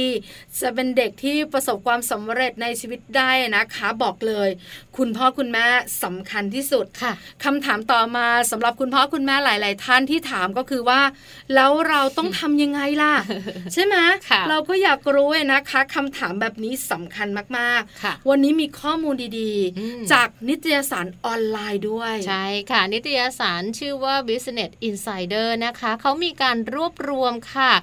[0.62, 4.50] จะเป็นเด็กที่ประสบความสำเร็จในชีวิตได้นะคะ บอกเลย
[4.98, 5.66] คุณพ่อคุณแม่
[6.04, 11.02] สำคัญที่สุดค่ะคำถามต่อมาสำหรับคุณพ่อคุณแม่หลาย ๆ ท่านที่ถามก็คือว่า
[11.56, 13.14] แล้วเราต้องทำยังไงล่ะ
[13.74, 13.96] ใช่ไหม
[14.50, 27.74] เราก็อยากรู้นะคะคำถามแบบนี้สำคัญมาก ๆ วันนี้มีข้อมูลดี ๆ จากนิตยสารออนไลน์ด้วย ใช่ค่ะ นิตยสารชื่อว่า Business Insider นะคะเขามีการรวบรวมค่ะ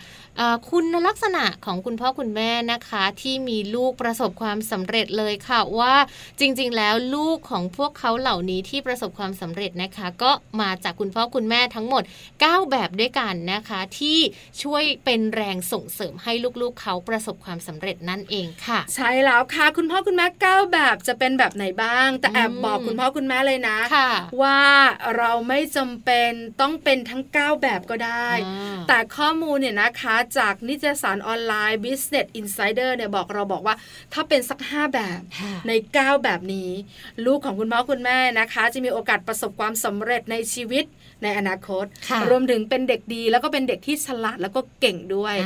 [0.71, 5.95] คุณลักษณะของคุณพ่อคุณแม่นะคะ ที่มีลูกประสบความสำเร็จเลยค่ะว่า
[6.40, 12.03] จริงๆ แล้วลูกของพวกเขาเหล่านี้ที่ประสบความสำเร็จนะคะ ก็มาจากคุณพ่อคุณแม่ทั้งหมด
[12.38, 14.18] 9 แบบด้วยกันนะคะ ที่
[14.62, 23.82] ช่วยเป็นแรงส่งเสริมให้ลูกๆ เขาประสบความสำเร็จนั่นเองค่ะ ใช่แล้วค่ะ คุณพ่อคุณแม่ 9 แบบจะเป็นแบบไหนบ้าง แต่แอบบอกคุณพ่อคุณแม่เลยนะะ
[24.42, 24.61] ว่า
[25.16, 26.30] เราไม่จำเป็น
[26.61, 28.28] ต้องเป็นทั้ง 9 แบบก็ได้
[28.88, 33.74] แต่ข้อมูลเนี่ยนะคะจากนิตยสารออนไลน์ Business Insider เนี่ยบอกเราบอกว่า
[34.12, 35.20] ถ้าเป็นสัก 5 แบบ
[35.68, 36.70] ใน 9 แบบนี้
[37.26, 40.85] ลูกของคุณพ่อคุณแม่นะคะ จะมีโอกาสประสบความสำเร็จในชีวิต
[41.24, 41.85] ในอนาคต
[42.30, 45.37] รวมถึงเป็นเด็กดีแล้วก็เป็นเด็กที่ฉลาดแล้วก็เก่งด้วย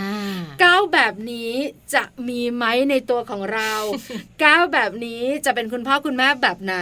[0.63, 1.53] ก้าวแบบนี้
[1.95, 3.73] จะมีไหมในตัวของเรา
[4.45, 6.77] ก้าวแบบนี้จะเป็นคุณพ่อคุณแม่แบบไหน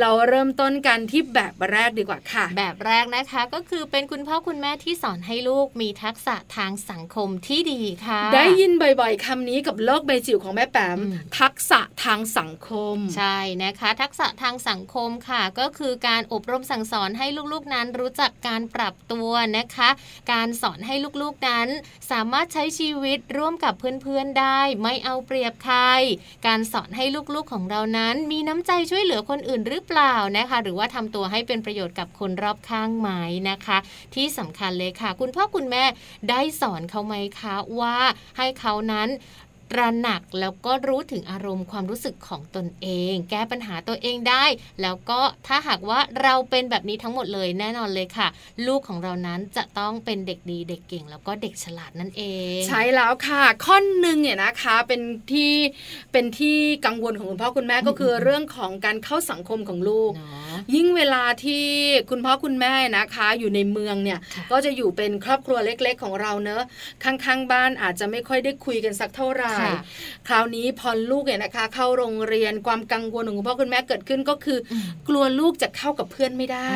[0.00, 10.98] เราเริ่มต้นกันที่แบบแรกดีกว่าค่ะ แบบแรกนะคะก็คือเป็นคุณพ่อคุณแม่ที่สอนให้ลูกมีทักษะทางสังคมที่ดีค่ะ ได้ยินบ่อยๆคำนี้กับโลกใบจิ๋วของแม่แปม
[11.38, 19.88] ทักษะทางสังคม ใช่นะคะ ทักษะทางสังคมค่ะ ก็คือการอบรมสั่งสอนให้ลูกๆนั้นรู้จักการปรับตัวนะคะ
[20.32, 21.68] การสอนให้ลูกๆนั้น
[22.10, 25.78] สามารถใช้ชีวิตร่วมกับเพื่อนๆได้ ไม่เอาเปรียบใคร
[26.46, 33.08] การสอนให้ลูกๆของเรานั้น มีน้ำใจช่วยเหลือคนอื่นหรือเปล่านะคะ หรือว่าทำตัวให้เป็นประโยชน์กับคนรอบข้างไหม
[33.50, 33.78] นะคะ
[34.14, 35.84] ที่สำคัญเลยค่ะ คุณพ่อคุณแม่
[36.30, 37.96] ได้สอนเขาไหมคะว่า
[38.38, 39.08] ให้เขานั้น
[39.72, 44.44] ตระหนักแล้วก็รู้ถึงอารมณ์ความรู้สึกของตนเอง แก้ปัญหาตัวเองได้
[44.82, 48.28] แล้วก็ถ้าหากว่าเราเป็นแบบนี้ทั้งหมดเลยแน่นอนเลยค่ะ
[48.66, 52.22] ลูกของเรานั้นจะต้องเป็นเด็กดีเด็กเก่ง แล้วก็เด็กฉลาดนั่นเอ
[52.58, 55.00] ง ใช่แล้วค่ะ ข้อหนึ่งเนี่ยนะคะเป็น
[55.32, 55.52] ที่
[56.12, 60.12] เป็นที่กังวลของคุณพ่อคุณแม่ก็คือเรื่องของการเข้าสังคมของลูก
[60.74, 61.64] ยิ่งเวลาที่
[62.10, 64.18] คุณพ่อคุณแม่นะคะ อยู่ในเมืองเนี่ย
[64.50, 66.62] ก็จะอยู่เป็นครอบครัวเล็ก ๆ ของเราเนอะ
[67.04, 69.52] ข้างๆบ้านอาจจะไม่ค่อยได้คุยกันสักเท่าไหร่
[70.28, 74.58] คราวนี้พอลูกเนี่ยนะคะ เข้าโรงเรียนความกังวลของคุณพ่อคุณแม่เกิดขึ้นก็คือ
[75.08, 76.70] กลัวลูกจะเข้ากับเพื่อนไม่ได้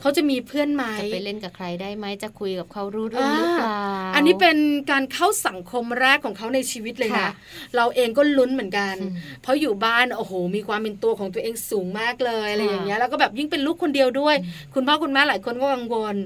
[0.00, 3.78] เขาจะมีเพื่อนไหมจะไปเล่นกับใครได้ไหมจะคุยกับเขารู้เรื่องหรือเปล่า
[4.14, 4.56] อันนี้เป็น
[4.90, 7.30] การเข้าสังคมแรกของเขาในชีวิตเลยนะ
[7.76, 8.96] เราเองก็ลุ้นเหมือนกัน
[9.42, 14.36] เพราะอยู่บ้านโอ้โห มีความเป็นตัวของตัวเองสูงมากเลยอะไรอย่างเงี้ยแล้วก็แบบยิ่งเป็นลูกคนเดียวด้วย
[14.74, 16.16] คุณพ่อคุณแม่หลายคนก็กังวล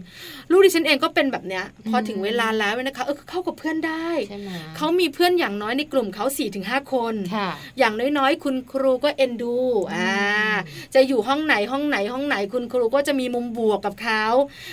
[0.50, 4.08] ลูกดิฉันเองก็เป็นแบบเนี้ยพอถึงเวลาแล้วนะคะเออเข้ากับเพื่อนได้
[4.76, 7.14] เขามีเพื่อนอย่างน้อยในกลุ่มเขาสี่ถึงห้าคน
[7.78, 9.56] อย่างน้อยๆ คุณครูก็เอ็นดู
[9.94, 10.12] อ่า
[10.94, 14.24] จะอยู่ห้องไหนห้องไหนห้องไหนคุณครูก็จะมีมุมบวกกับเขา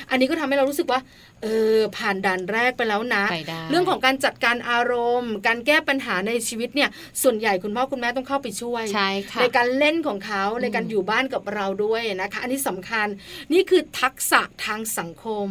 [0.09, 0.99] อันนี้ก็ทำให้เรารู้สึกว่า
[1.43, 1.47] เอ
[1.77, 3.23] อผ่านด่านแรกไปแล้วนะ
[3.69, 6.89] เรื่องของการจัดการอารมณ์ การแก้ปัญหาในชีวิตเนี่ย
[7.21, 13.07] ส่วนใหญ่คุณพ่อคุณแม่ต้องเข้าไปช่วยใช่ค่ะในการเล่นของเขาในการอยู่บ้านกับเราด้วยนะคะ อันนี้สำคัญ
[13.53, 15.47] นี่คือทักษะทางสังคม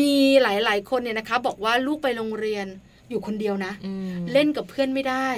[0.00, 2.66] มีหลาย ๆ คนเนี่ยนะคะ บอกว่าลูกไปโรงเรียน
[3.10, 3.72] อยู่คนเดียวนะ
[4.32, 5.28] เล่นกับเพื่อนไม่ได้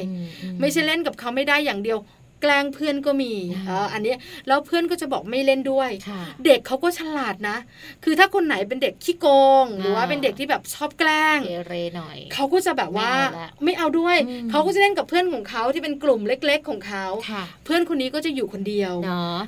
[0.60, 3.32] ไม่ใช่เล่นกับเขาไม่ได้อย่างเดียวแก ล้งเพื่อนก็มี
[3.68, 4.14] ออันนี้
[4.48, 5.90] แล้วเพื่อนก็จะบอกไม่เล่นด้วย
[6.44, 7.56] เด็กเขาก็ฉลาดนะ
[8.04, 9.26] คือถ้าคนไหนเป็นเด็กขี้โก
[9.62, 13.12] ง หรือว่าเป็นเด็กที่แบบชอบแกล้งเรหน่อยเขาก็จะแบบว่า
[13.64, 14.16] ไม่เอาด้วย
[14.50, 17.04] เขาก็จะเล่นกับเพื่อนของเขาที่เป็นกลุ่มเล็ก ๆของเขา
[17.64, 18.92] เพื่อนคนนี้ก็จะอยู่คนเดียว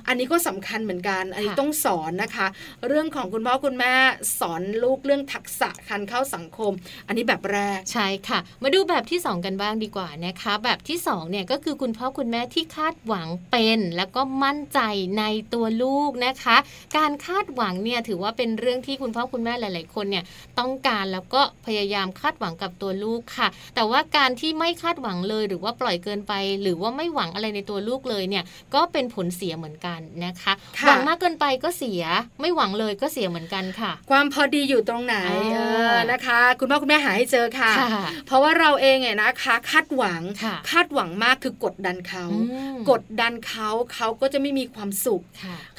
[0.09, 2.47] อันนี้ก็สำคัญเหมือนกัน อันนี้ต้องสอนนะคะ
[2.89, 3.95] เรื่องของคุณพ่อคุณแม่
[4.39, 6.73] สอนลูกเรื่องทักษะการเข้าสังคม
[7.07, 14.81] อันนี้แบบแรกใช่ค่ะ มาดูแบบที่ 2 กันบ้างดีกว่านะคะ แบบที่2เนี่ยก็คือคุณพ่อคุณแม่ที่คาดาดหวังเป็น แล้วก็มั่นใจ
[15.19, 15.25] ใน
[15.55, 16.57] ตัวลูกนะคะ
[16.97, 20.25] การคาดหวังเนี่ยถือว่าเป็นเรื่องที่คุณพ่อคุณแม่หลาย ๆ คนเนี่ย
[20.59, 30.53] ต้องการแล้วก็พยายามคาดหวังกับตัวลูกค่ะ แต่ว่าการที่ไม่คาดหวังเลยหรือว่าปล่อยเกินไป หรือว่าไม่หวังอะไรในตัวลูกเลยเนี่ยก็เป็นผลเสียเหมือนกันนะคะ
[30.87, 32.03] หวังมากเกินไปก็เสีย
[32.41, 35.17] ไม่หวังเลยก็เสียเหมือนกันค่ะ ความพอดีอยู่ตรงไหน
[35.55, 35.59] เอ
[35.93, 37.73] อนะคะ คุณพ่อคุณแม่หาให้เจอค่ะ
[38.27, 40.21] เพราะว่าเราเองเนี่ยนะคะ คาดหวัง
[40.71, 42.25] คาดหวังมากคือกดดันเขา
[42.91, 45.23] กดดันเขาเขาก็จะไม่มีความสุข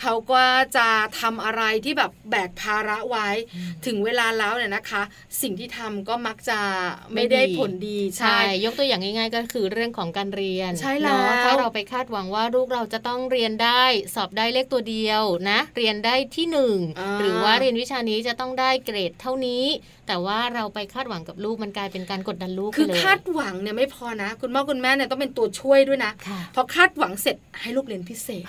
[0.02, 0.44] เขาก็
[0.78, 0.88] จะ
[1.20, 3.28] ทำอะไรที่แบบแบกภาระไว้
[3.86, 5.04] ถึงเวลาแล้วเนี่ยนะคะ
[5.42, 6.60] สิ่งที่ทำก็มักจะ
[7.14, 13.84] ไม่ได้ผลดีใช่ ยกตัวอย่างง่ายๆ ก็คือเรื่องของการเรียนใช่แล้วถ้าเราไปคาดหวังว่าลูกเราจะต้องเรียนได้
[14.16, 16.78] สอบได้เลขตัวเดียวนะ เรียนได้ที่หนึ่ง
[17.20, 19.64] หรือว่าเรียนวิชานี้จะต้องได้เกรดเท่านี้
[20.10, 26.12] แต่ว่าเราไปคาดหวังกับลูกมันกลายเป็นการกดดันลูกคือคาดหวังเนี่ยไม่พอนะ คุณพ่อคุณแม่เนี่ยต้องเป็นตัวช่วยด้วยนะ
[26.56, 28.46] พอคาดหวังเสร็จให้ลูกเรียนพิเศษ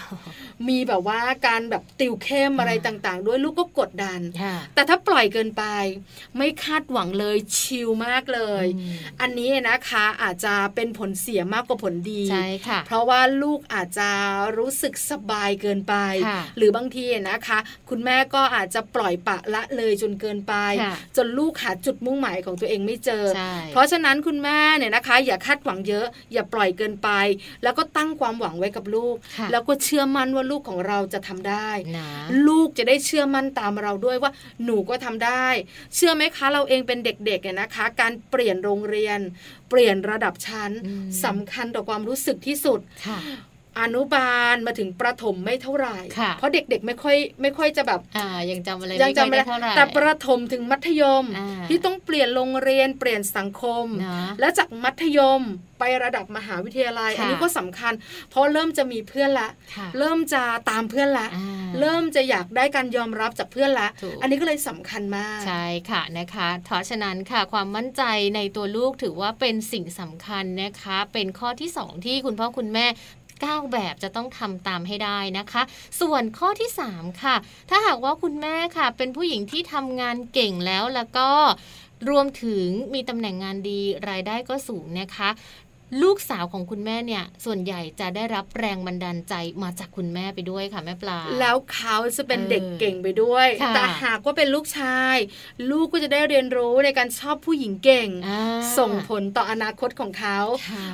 [0.68, 4.20] มีแบบว่าการแบบติวเข้มอะไรต่างๆ ด้วยลูกก็กดดัน
[4.74, 5.64] แต่ถ้าปล่อยเกินไป
[6.36, 8.64] ไม่คาดหวังเลยชิลมากเลย
[9.20, 14.10] อันนี้นะคะอาจจะเป็นผลเสียมากกว่าผลดีใช่ค่ะ เพราะว่าลูกอาจจะ
[14.58, 15.94] รู้สึกสบายเกินไป
[16.56, 20.54] หรือบางทีนะคะ คุณแม่ก็อาจจะปล่อยปะละเลยจนเกินไป
[21.16, 23.24] จนลูกหาจุดมุ่งหมายของตัวเองไม่เจอ
[23.72, 27.08] เพราะฉะนั้นคุณแม่เนี่ยนะคะ อย่าคาดหวังเยอะ อย่าปล่อยเกินไป
[27.62, 29.16] แล้วก็ตั้งความหวังไว้กับลูก
[29.52, 31.70] แล้วก็เชื่อมั่นว่าลูกของเราจะทำได้
[32.48, 34.30] ลูกจะได้เชื่อมั่นตามเราด้วยว่า
[34.64, 35.46] หนูก็ทำได้
[35.94, 39.18] เชื่อไหมคะเราเองเป็นเด็กๆเนี่ยนะคะ การเปลี่ยนโรงเรียน
[39.70, 40.70] เปลี่ยนระดับชั้น
[41.24, 42.80] สำคัญต่อความรู้สึกที่สุด
[43.80, 45.96] อนุบาลมาถึงประถมไม่เท่าไหร่
[46.38, 51.24] เพราะเด็กๆไม่ค่อยไม่ค่อยจะแบบอ่ายังจำอะไรยังจำไม่ได้เท่าไหร่แต่ประถมถึงมัธยม
[51.68, 53.86] ที่ต้องเปลี่ยนโรงเรียนเปลี่ยนสังคม
[54.40, 55.42] และจากมัธยม
[55.78, 57.92] ไประดับมหาวิทยาลัย อันนี้ก็สำคัญ
[58.30, 59.48] เพราะเริ่มจะมีเพื่อนละ
[59.98, 61.28] เริ่มจะตามเพื่อนละ
[61.80, 63.88] เริ่มจะอยากได้การยอมรับจากเพื่อนละ
[64.22, 68.02] อันนี้ก็เลยสำคัญมาก ใช่ค่ะนะคะเพราะฉะนั้นค่ะความมั่นใจ
[68.36, 72.86] ในตัวลูกถือว่าเป็นสิ่งสำคัญนะคะ เป็นข้อที่ 2 ที่คุณพ่อคุณแม่
[73.48, 75.62] 9 แบบจะต้องทำตามให้ได้นะคะ
[76.00, 77.36] ส่วนข้อที่ 3 ค่ะ
[77.70, 81.28] ถ้าหากว่าคุณแม่ค่ะ เป็นผู้หญิงที่ทำงานเก่งแล้วแล้วก็
[82.10, 85.30] รวมถึงมีตำแหน่งงานดีรายได้ก็สูงนะคะ
[86.02, 95.16] ลูกสาวของคุณแม่เนี่ยส่วนใหญ่จะได้รับแรงบันดาลใจมาจากคุณแม่ไปด้วยค่ะแม่ปลา แล้วเขาจะเป็นเด็กเก่งไปด้วย แต่หากว่าเป็นลูกชาย
[95.70, 98.08] ลูกก็จะได้เรียนรู้ในการชอบผู้หญิงเก่ง
[98.78, 100.38] ส่งผลต่ออนาคตของเขา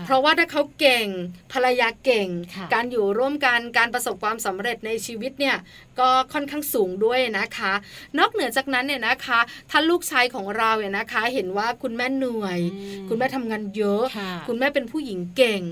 [0.05, 1.07] เพราะว่าถ้าเขาเก่ง
[1.53, 2.29] ภรรยาเก่ง
[2.75, 5.57] การอยู่ร่วมกันการประสบความสำเร็จในชีวิตเนี่ย
[6.01, 7.73] ก็ค่อนข้างสูงด้วยนะคะ
[8.19, 12.61] นอกเหนือจากนั้นเนี่ยนะคะ ถ้าลูกชายของเราเนี่ยนะคะ เห็นว่าคุณแม่เหนื่อย
[13.09, 14.03] คุณแม่ทำงานเยอะ
[14.49, 15.63] คุณแม่เป็นผู้หญิงเก่ง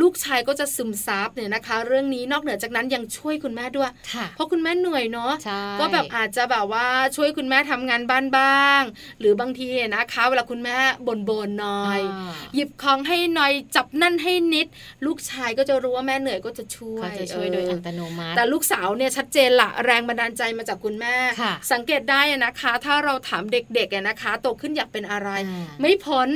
[0.00, 3.90] ลูกชายก็จะซึมซับเนี่ยนะคะ เรื่องนี้นอกเหนือจากนั้นยังช่วยคุณแม่ด้วย
[4.34, 5.32] เพราะคุณแม่เหนื่อยเนาะ
[5.80, 6.86] ก็แบบอาจจะแบบว่า
[7.16, 8.82] ช่วยคุณแม่ทำงานบ้านบ้าง
[9.20, 12.00] หรือบางทีนะคะ เวลาคุณแม่บ่นบนหน่อย
[12.54, 14.66] หยิบของให้หน่อยจับนั่นให้นิด
[15.06, 21.14] ลูกชายก็จะรู้ว่าแม่เหนื่อยก็จะช่วยจะช่วยโดยอัตโนมัติแต่ลูกสาวเนี่ยชัดเจนละแรงบันดาลใจมาจากคุณแม่
[21.72, 25.28] สังเกตได้นะคะ ถ้าเราถามเด็กๆนะคะโตขึ้นอยากเป็นอะไร
[25.80, 26.28] ไม่พ้น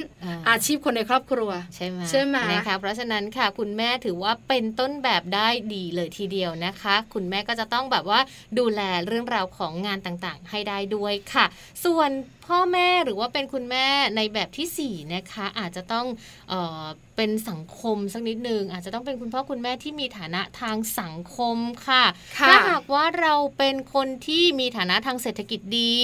[0.49, 8.21] อาชีพคนในครอบครัว ใช่ไหมใช่ไหมนะคะเพราะฉะนั้นค่ะคุณแม่ถือว่าเป็นต้นแบบได้ดีเลยทีเดียวนะคะ คุณแม่ก็จะต้องแบบว่า
[8.59, 11.45] ดูแลเรื่องราวของงานต่างๆ ให้ได้ด้วยค่ะ
[11.85, 12.11] ส่วน
[12.47, 13.87] พ่อแม่หรือว่าเป็นคุณแม่
[14.17, 16.07] ในแบบที่4นะคะอาจจะต้อง
[16.49, 16.85] เออ
[17.17, 22.05] เป็นสังคมสักนิดนึงอาจจะต้องเป็นคุณพ่อคุณแม่ที่มีฐานะทางสังคมค่ะ
[22.49, 25.95] ถ้าหากว่าเราเป็นคนที่มีฐานะทางเศรษฐกิจดี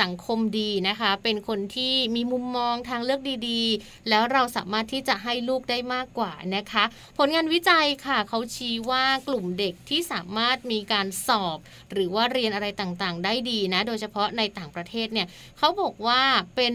[0.00, 6.84] สังคมดีนะคะ เป็นคนที่มีมุมมองทางเลือกดีๆ แล้วเราสามารถที่จะให้ลูกได้มากกว่านะคะ
[7.18, 11.58] ผลงานวิจัยค่ะเขาชี้ว่ากลุ่มเด็กที่สามารถมีการสอบ
[11.92, 15.26] หรือว่าเรียนอะไรต่างๆ ได้ดีนะ โดยเฉพาะในต่างประเทศเนี่ย
[15.58, 16.22] เขาบอกว่า
[16.56, 16.74] เป็น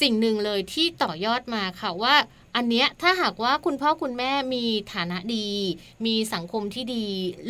[0.00, 2.14] สิ่งหนึ่งเลยที่ต่อยอดมาค่ะว่า
[2.56, 5.48] อันเนี้ยถ้าหากว่าคุณพ่อคุณแม่มีฐานะดี
[6.06, 7.06] มีสังคมที่ดี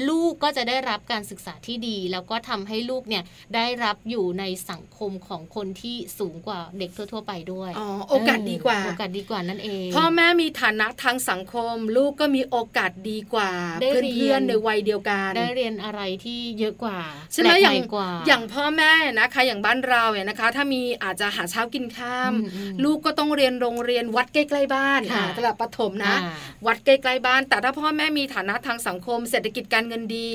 [0.09, 17.01] ลูกก็จะได้รับการศึกษาที่ดี แล้วก็ทำให้ลูกเนี่ยได้รับอยู่ในสังคมของคนที่สูงกว่าเด็กทั่ว ๆ ไปด้วยอ๋อโอกาสดีกว่าโอกาสดีกว่านั่นเองพ่อแม่มีฐานะทางสังคม ลูกก็มีโอกาสดีกว่าเพื่อนๆในวัยเดียวกันได้เรียนอะไรที่เยอะกว่า
[17.33, 17.77] ใช่ไหมอย่าง
[18.27, 22.33] อย่างพ่อแม่นะคะอย่างบ้านเราเนี่ยนะคะ ถ้ามีอาจจะหาเช้ากินข้าม
[22.85, 26.15] ลูกก็ต้องเรียนโรงเรียนวัดใกล้ๆบ้านานระดับประถมนะ
[26.67, 30.31] วัดใกล้ๆบ้าน แต่ถ้าพ่อแม่มีฐานะทางสังคม เศรษฐกิจการเงินดี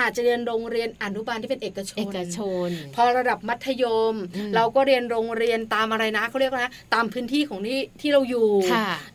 [0.00, 4.14] อาจจะเรียนโรงเรียนอนุบาลที่เป็นเอกชนเอกชน พอระดับมัธยม
[4.54, 8.48] เราก็เรียนโรงเรียนตามอะไรนะเขาเรียกนะตามพื้นที่ของที่ที่เราอยู่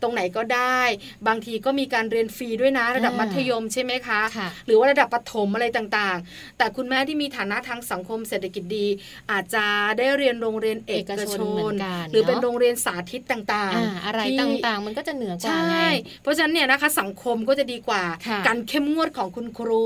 [0.02, 0.80] ตรงไหนก็ได้
[1.28, 4.22] บางทีก็มีการเรียนฟรีด้วยนะ ระดับมัธยมใช่ไหมคะ
[4.66, 8.88] หรือว่าระดับประถมอะไรต่างๆ แต่คุณแม่ที่มีฐานะทางสังคมเศรษฐกิจดี
[9.32, 9.66] อาจจะ
[9.98, 11.26] ได้เรียนโรงเรียนเอกช
[11.70, 11.74] น
[12.12, 15.78] หรือเป็นโรงเรียนสาธิตต่างๆอะไรต่างๆ มันก็จะเหนือกว่าไง
[16.22, 18.04] เพราะฉะนั้นเนี่ยนะคะสังคมก็จะดีกว่า
[18.48, 19.86] การเข้มงวดของคุณครู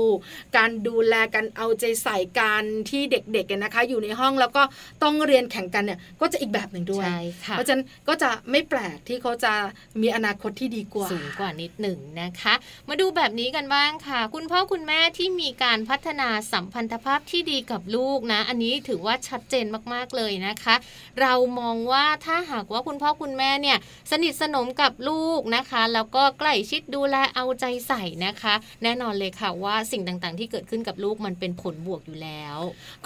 [0.56, 4.62] การดูแลกันเอาใจใส่การที่เด็กๆนะคะ อยู่ในห้องแล้วก็
[5.02, 7.06] ต้องเรียนแข่งกันเนี่ยก็จะอีกแบบหนึ่งด้วย
[7.50, 9.52] เพราะฉะนั้นก็จะไม่แปลกที่เขาจะ
[10.02, 12.54] มีอนาคตที่ดีกว่าสูงกว่านิดหนึ่งนะคะ
[12.88, 20.74] มาดูแบบนี้กันบ้างค่ะ คุณพ่อคุณแม่ที่มีการพัฒนาสัมพันธภาพที่ดีกับลูกนะ อันนี้ถือว่าชัดเจนมากๆเลยนะคะ
[21.20, 23.78] เรามองว่าถ้าหากว่าคุณพ่อคุณแม่เนี่ย
[24.10, 32.58] สนิทสนมกับลูกนะคะ แล้วก็ใกล้ชิดดูแลเอาใจใส่นะคะ แน่นอนเลยค่ะว่าสิ่งต่างๆ ที่เกิดขึ้นกับลูกมันเป็นผลบวกอยู่แล้ว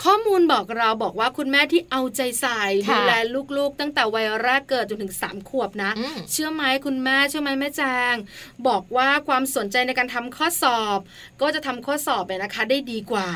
[0.03, 3.13] ข้อมูลบอกเราบอกว่าคุณแม่ที่เอาใจใส่ดูแล
[3.57, 5.91] ลูกๆ ตั้งแต่วัยแรกเกิดจนถึง 3 ขวบนะ
[6.33, 8.15] เชื่อไหมคุณแม่เชื่อไหมแม่แจง
[8.69, 10.99] บอกว่าความสนใจในการทำข้อสอบ
[11.41, 13.29] ก็จะทำข้อสอบเนี่ยนะคะ ได้ดีกว่า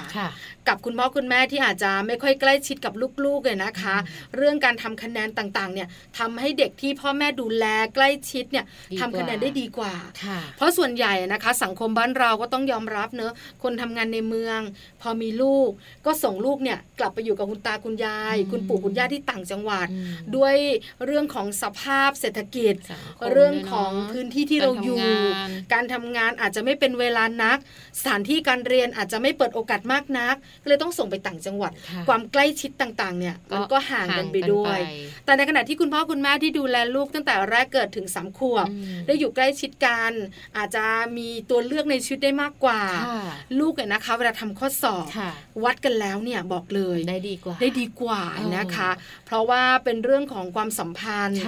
[0.69, 2.93] กับคุณพ่อคุณแม่ที่อาจจะไม่ค่อยใกล้ชิดกับ
[3.25, 3.97] ลูกๆเลยนะคะ
[4.37, 5.89] เรื่องการทำคะแนนต่างๆ เนี่ย
[6.19, 7.65] ทำให้เด็กที่พ่อแม่ดูแล
[7.95, 8.65] ใกล้ชิดเนี่ย
[8.99, 9.95] ทำคะแนนได้ดีกว่า
[10.57, 14.61] เพราะส่วนใหญ่นะคะ สังคมบ้านเราก็ต้องยอมรับเนอะคนทำงานในเมือง
[15.03, 15.71] พอมีลูก
[16.07, 19.87] ก็ส่งลูกเนี่ยกลับไปอยู่กับคุณตาคุณยาย คุณปู่คุณย่าที่ต่างจังหวัด
[20.37, 20.57] ด้วย
[21.05, 22.75] เรื่องของสภาพเศรษฐกิจ
[23.33, 25.05] เรื่องของพื้นที่ที่เราอยู่
[25.73, 27.59] การทำงานอาจจะไม่เป็นเวลานัก
[27.99, 31.73] สถานที่การเรียนอาจจะไม่เปิดโอกาสมากนักเลยต้องส่งไปต่างจังหวัด
[32.09, 34.79] ความใกล้ชิดต่างๆ เนี่ยมันก็ห่างกันไปด้วย
[35.25, 38.69] แต่ในขณะที่คุณพ่อคุณแม่ที่ดูแลลูกตั้งแต่แรกเกิดถึงสามขวบ
[39.07, 40.13] ได้อยู่ใกล้ชิดกัน
[40.57, 40.85] อาจจะ
[41.19, 42.81] มีตัวเลือกในชีวิตได้มากกว่า
[43.61, 45.07] ลูกเนี่ยนะคะ เวลาทำข้อสอบ
[45.65, 48.23] วัดกันแล้วเนี่ยบอกเลยได้ดีกว่าได้ดีกว่า
[48.57, 48.91] นะคะ
[49.27, 51.41] เพราะว่าเป็นเรื่องของความสัมพันธ์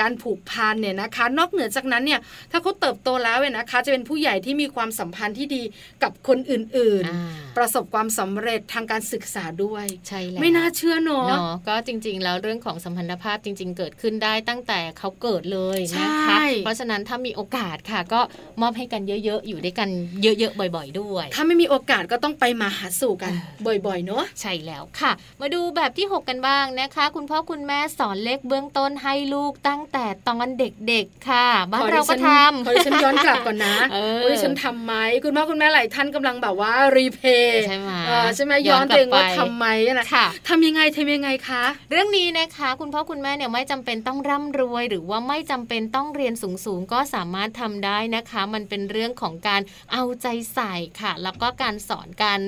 [0.00, 5.62] การผูกพันเนี่ยนะคะ นอกเหนือจากนั้นเนี่ยถ้าเขาเติบโตแล้วเนี่ยนะคะ จะเป็นผู้ใหญ่ที่มีความสัมพันธ์ที่ดี
[6.02, 11.26] กับคนอื่นๆ ประสบความสำเร็จทางการศึกษาด้วยใช่แล้วไม่น่าเชื่อเนาะ
[11.68, 18.20] ก็จริง ๆ แล้วเรื่องของสัมพันธภาพจริง ๆ เกิดขึ้นได้ตั้งแต่เขาเกิดเลยนะคะเพราะฉะนั้นถ้ามีโอกาสค่ะ ก็
[18.62, 19.88] มอบให้กันเยอะๆ อยู่ด้วยกัน
[20.22, 23.32] เยอะๆบ่อย ๆ ด้วย ถ้าไม่มีโอกาสก็ต้องไปมาหาสู่กัน
[23.66, 33.76] บ่อยๆเนาะใช่แล้วค่ะ มาดูแบบที่ 6 กันบ้างนะคะ คุณพ่อคุณแม่สอนเลขเบื้องต้นให้ลูกตั้งแต่ตอนเด็กๆค่ะบ้านเราก็ทำขอฉันย้อนกลับก่อนนะ
[34.24, 34.94] ว่าฉันทำไหม
[35.24, 37.90] คุณพ่อคุณแม่หลายท่านกำลังแบบว่ารีเพย์ใช่ไหม
[38.38, 39.66] ใช่ไหมย้อนตัวเองว่าทำไหม
[39.98, 40.06] นะ
[40.48, 49.60] ทำยังไงทำยังไงคะ เรื่องนี้นะคะ คุณพ่อคุณแม่เนี่ยไม่จำเป็นต้องร่ำรวย หรือว่าไม่จำเป็นต้องเรียนสูงๆ ก็สามารถทำได้นะคะ มันเป็นเรื่องของการ
[49.92, 52.40] เอาใจใส่ค่ะ แล้วก็การสอนการ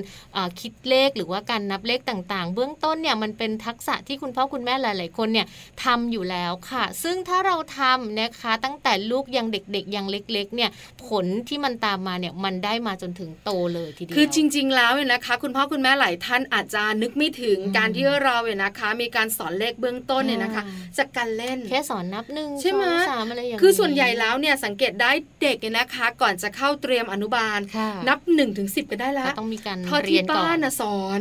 [0.61, 5.47] คิดเลขหรือว่าการนับเลขต่างๆ เบื้องต้นเนี่ยมันเป็นทักษะที่คุณพ่อคุณแม่หลาย ๆ คนเนี่ย
[5.85, 10.71] ทำอยู่แล้วค่ะ ซึ่งถ้าเราทำนะคะตั้งแต่ลูกยังเด็กๆยังเล็ก ๆ เนี่ย
[11.07, 20.63] ผลที่มันตามมาเนี่ยมันได้มาจนถึงโตเลยทีเดียวคือจริง ๆ แล้วเนี่ยนะคะ คุณพ่อคุณแม่หลายท่านอาจจะนึกไม่ถึงการที่เราเนี่ยนะคะ มีการสอนเลขเบื้องต้นเนี่ยนะคะ
[20.99, 25.11] จากการเล่นแค่สอนนับหนึ่งใช่ไหมสามอะไรอย่างคือส่วนใหญ่แล้วเนี่ยสังเกตได้
[25.43, 27.59] เด็กเนี่ยนะคะ ก่อนจะเข้าเตรียมอนุบาล
[28.09, 31.21] นับ1นถึงสิก็ได้แล้วต้องมีการพอที่บ้านนะสอน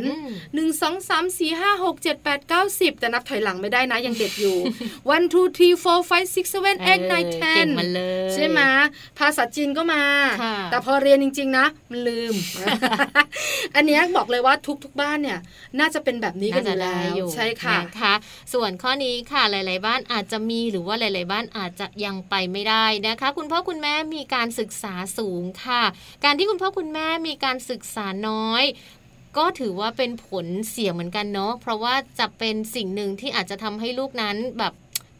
[0.54, 4.56] หนึ่งสองสามสี่ห้าหกเจ็ดแปดเก้าสิบแต่นับถอยหลังไม่ได้นะยังเด็กอยู่
[5.14, 7.66] one two three four five six seven eight nine ten
[8.34, 8.60] ใช่ไหม
[9.18, 10.02] ภาษาจีนก็มา
[10.70, 12.34] แต่พอเรียนจริง ๆ นะมันลืม
[13.76, 14.49] อันนี้บอกเลยว่า
[14.84, 15.38] ทุกๆบ้านเนี่ย
[15.78, 18.14] น่าจะเป็นแบบนี้กันอยู่แล้วใช่ค่ะนะคะ
[18.52, 25.82] ส่วนข้อนี้ค่ะหลาย ๆ บ้านอาจจะมีหรือว่าหลาย ๆ บ้านอาจจะยังไปไม่ได้นะคะ คุณพ่อคุณแม่มีการศึกษาสูงค่ะ
[26.24, 28.64] การที่คุณพ่อคุณแม่มีการศึกษาน้อย
[29.38, 34.72] ก็ถือว่าเป็นผลเสียเหมือนกันเนาะเพราะว่าจะเป็นสิ่งหนึ่งที่อาจจะทำให้ลูกนั้นแบบ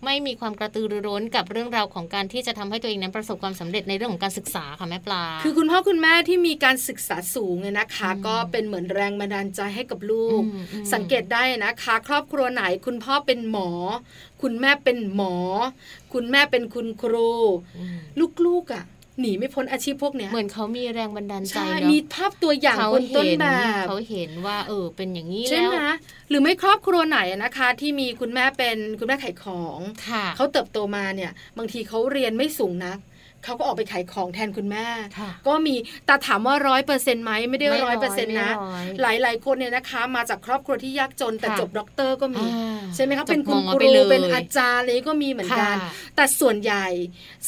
[0.04, 10.40] ไม่มีความกระตือรือร้นกับเรื่องราวของการที่จะทำให้ตัวเองนั้นประสบความสำเร็จในเรื่องของการศึกษาค่ะแม่ปลา คือคุณพ่อคุณแม่ที่มีการศึกษาสูงเนี่ยนะคะ ก็เป็นเหมือนแรงบันดาลใจให้กับลูก
[10.92, 13.70] สังเกตได้นะคะ ครอบครัวไหนคุณพ่อเป็นหมอ
[14.42, 15.34] คุณแม่เป็นหมอ
[16.12, 17.30] คุณแม่เป็นคุณครู
[18.46, 18.84] ลูกๆอะ
[19.20, 23.44] หนีไม่พ้นอาชีพพวกเนี้ยเหมือนเขามีแรงบันดาลใจเนาะมีภาพตัวอย่างคนต้นแบ
[23.82, 25.78] บเขาเห็นว่าเออเป็นอย่างนี้แล้วใช่ไหม
[26.28, 29.78] หรือไม่ครอบครัวไหนนะคะ ที่มีคุณแม่เป็นคุณแม่ขายของ
[30.36, 32.98] เขาเติบโตมาเนี่ย บางทีเขาเรียนไม่สูงนัก
[33.44, 34.86] เขาก็ออกไปขายของแทนคุณแม่
[35.18, 35.74] ค่ะก็มี
[36.06, 46.86] แต่ถามว่าร้อยเปอร์เซ็นต์ไหมไม่ได้ไม่ร้อยเปอร์เซ็นต์นะไม่ร้อยหลายๆคนเนี่ยนะคะ มาจากครอบครัวที่ยากจนแต่ค่ะจบด็อกเตอร์ก็มีอ่าใช่ไหมคะจบเป็นคุณมคไปรูลยเป็นอาจารย์อะไรก็มีเหมือนกันค่ะแต่ส่วนใหญ่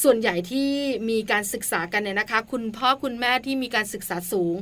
[0.03, 0.69] ส่วนใหญ่ที่
[1.09, 4.55] มีการศึกษากันเนี่ยนะคะ คุณพ่อคุณแม่ที่มีการศึกษาสูง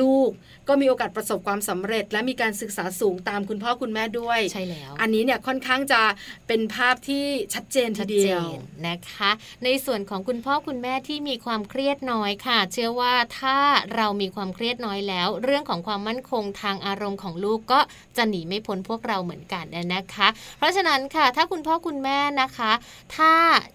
[0.00, 0.30] ลูก
[0.68, 6.02] ก็มีโอกาสประสบความสำเร็จ และมีการศึกษาสูงตามคุณพ่อคุณแม่ด้วยใช่แล้ว อันนี้เนี่ยค่อนข้างจะ
[6.48, 7.24] เป็นภาพที่
[7.54, 8.48] ชัดเจนทีชัดเดีเจยว
[8.82, 9.30] นนะคะ
[9.64, 13.58] ในส่วนของคุณพ่อคุณแม่ที่มีความเครียดน้อยค่ะ เชื่อว่าถ้า
[13.94, 17.80] เรามีความเครียดน้อยแล้ว เรื่องของความมั่นคงทางอารมณ์ของลูกก็
[18.16, 19.64] จะหนีไม่พ้นพวกเราเหมือนกัน
[19.94, 22.72] นะคะ เพราะฉะนั้นค่ะ ถ้าคุณพ่อคุณแม่นะคะ
[23.16, 23.32] ถ้า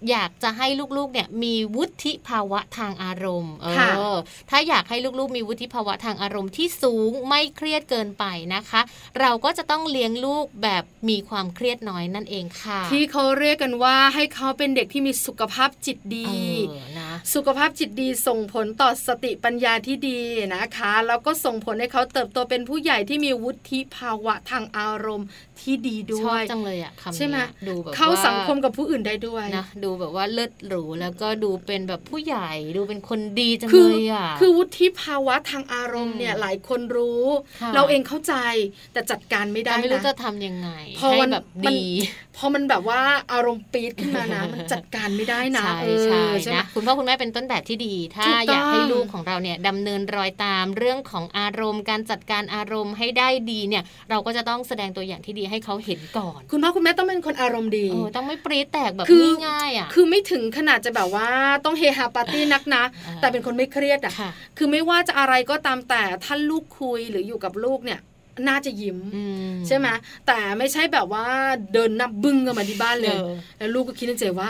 [0.10, 4.16] อยากจะให้ลูกๆเนี่ยมีวุฒิภาวะทางอารมณ์เอค่ะอ
[4.50, 8.26] ถ้าอยากให้ลูกๆ มีวุฒิภาวะทางอารมณ์ที่สูงไม่เครียดเกินไป
[8.56, 8.82] นะคะ
[9.20, 16.32] เราก็จะต้องเลี้ยงลูกแบบมีความเครียดน้อยนั่นเองค่ะ ที่เขาเรียกกันว่าให้เขาเป็นเด็กที่มีสุขภาพจิตดี
[16.70, 16.91] เออนะ
[17.34, 20.20] สุขภาพจิตดีส่งผลต่อสติปัญญาที่ดี
[20.56, 25.28] นะคะ แล้วก็ส่งผลให้เขาเติบโตเป็นผู้ใหญ่ที่มีวุฒิภาวะทางอารมณ์
[25.62, 37.26] ที่ดีด้ชวอบยจังเลยอะคำใช่ไหมนี้ดูแบบเข้าว่าสังคมกับผู้อื่นได้ด้วยนะดูแบบว่าเลิศหรูแล้วก็ดูเป็นแบบผู้ใหญ่ดูเป็นคนดีจังคืเลยอะคือวุฒิภาวะทางอารมณ์เนี่ยอืมหลายคนรู้
[37.62, 38.34] ค่ะเราเองเข้าใจ
[38.94, 41.86] แต่จัดการไม่ได้แต่ไม่รู้นะจะทำยังไงพอให้มันแบบมันดี
[42.38, 43.02] พอมันแบบว่า
[43.34, 61.30] อารมณ์ปี๊ดขึ้นมานะมันจัดการไม่ได้นะใช่เออใช่ใช่ไหมนะคุณพ่อคุณแม่เป็นต้นแบบที่ดี ถ้าถูกต้องอยากให้ลูกของเราเนี่ยดำเนินรอยตามเรื่องของอารมณ์ การจัดการอารมณ์ให้ได้ดีเนี่ย เราก็จะต้องแสดงตัวอย่างที่ดีให้เขาเห็นก่อน คุณพ่อคุณแม่ต้องเป็นคนอารมณ์ดีเออต้องไม่ปรี๊ดแตกแบบคือง่ายๆอะคือไม่ถึงขนาดจะแบบว่า
[61.66, 68.00] ต้องเฮฮาปาร์ตี้นักนะอ่าแต่เป็นคนไม่เครียดอะค่ะคือไม่ว่าจะอะไรก็ตามแต่ถ้าลูกคุยหรืออยู่กับลูกเนี่ย
[68.48, 69.88] น่าจะยิ้มอืมใช่ไหม
[70.28, 71.26] แต่ไม่ใช่แบบว่า
[71.74, 74.50] เดินนับบึ้งกันมาที่บ้านเลยเออแล้วลูกก็คิดในใจว่า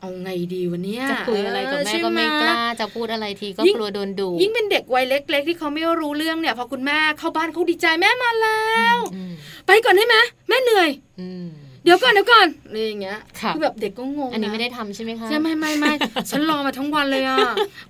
[0.00, 9.32] เอาไงดีวันนี้จะคุยอะไรกับแม่ก็ไม่กล้าจะพูดอะไรทีก็ยิ่งกลัวโดนดุยิ่งเป็นเด็กวัยเล็ก ๆ ที่เขาไม่รู้เรื่องเนี่ยพอคุณแม่เข้าบ้านเขาดีใจแม่มาแล้วอืม
[9.66, 10.16] ไปก่อนได้ไหม
[10.48, 10.88] แม่เหนื่อย
[11.20, 15.92] อืมเดี๋ยวก่อนเดี๋ยวก่อนอะไรอย่างเงี้ยค่ะอแบบเด็กก็งงอันนี้ะไม่ได้ทำใช่ไหมคะใช่ไม่ไม่ไม่
[16.30, 17.38] ฉันรอมาทั้งวันเลยอะ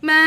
[0.06, 0.22] แม่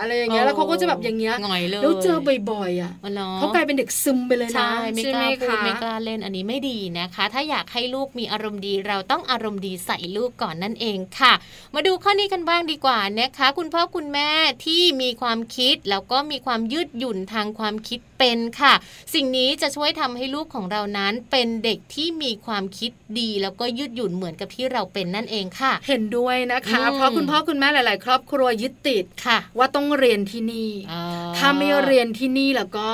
[0.00, 2.18] อะไรอย่างเงี้ยแล้วเขาก็จะแบบอย่างเงี้ยหงอยเลยแล้วเจอ
[2.50, 11.32] บ่อยๆอะอ๋อหรอเขากลายเป็นเด็กซึมไปเลยนะใช่ไม่กล้าหพูดคะไม่กล้าเล่นอันนี้ไม่ดีนะคะ ถ้าอยากให้ลูกมีอารมณ์ดีเราต้องอารมณ์ดีใส่ลูกก่อนนั่นเองค่ะ
[11.74, 14.30] มาดูข้อนี้กันบ้างดีกว่านะคะ คุณพ่อคุณแม่
[14.64, 18.74] ที่มีความคิดแล้วก็มีความยืดหยุ่นทางความคิดเป็นค่ะ
[19.14, 22.90] สิ่งนี้จะช่วยทำให้ลูกของเรานั้นเป็นเด็กที่มีความคิด
[23.20, 31.02] ดี แล้วก็ยืดหยุ่นเหมือนกับที่เราเป็นนั่นเองค่ะ เห็นด้วยนะคะอืมเพราะคุณพ่อคุณแม่หลาย ๆ ครอบครัวยึดติดค่ะ ว่าต้องเรียนที่นี่อ๋อ
[31.38, 32.88] ถ้าไม่เรียนที่นี่แล้วก็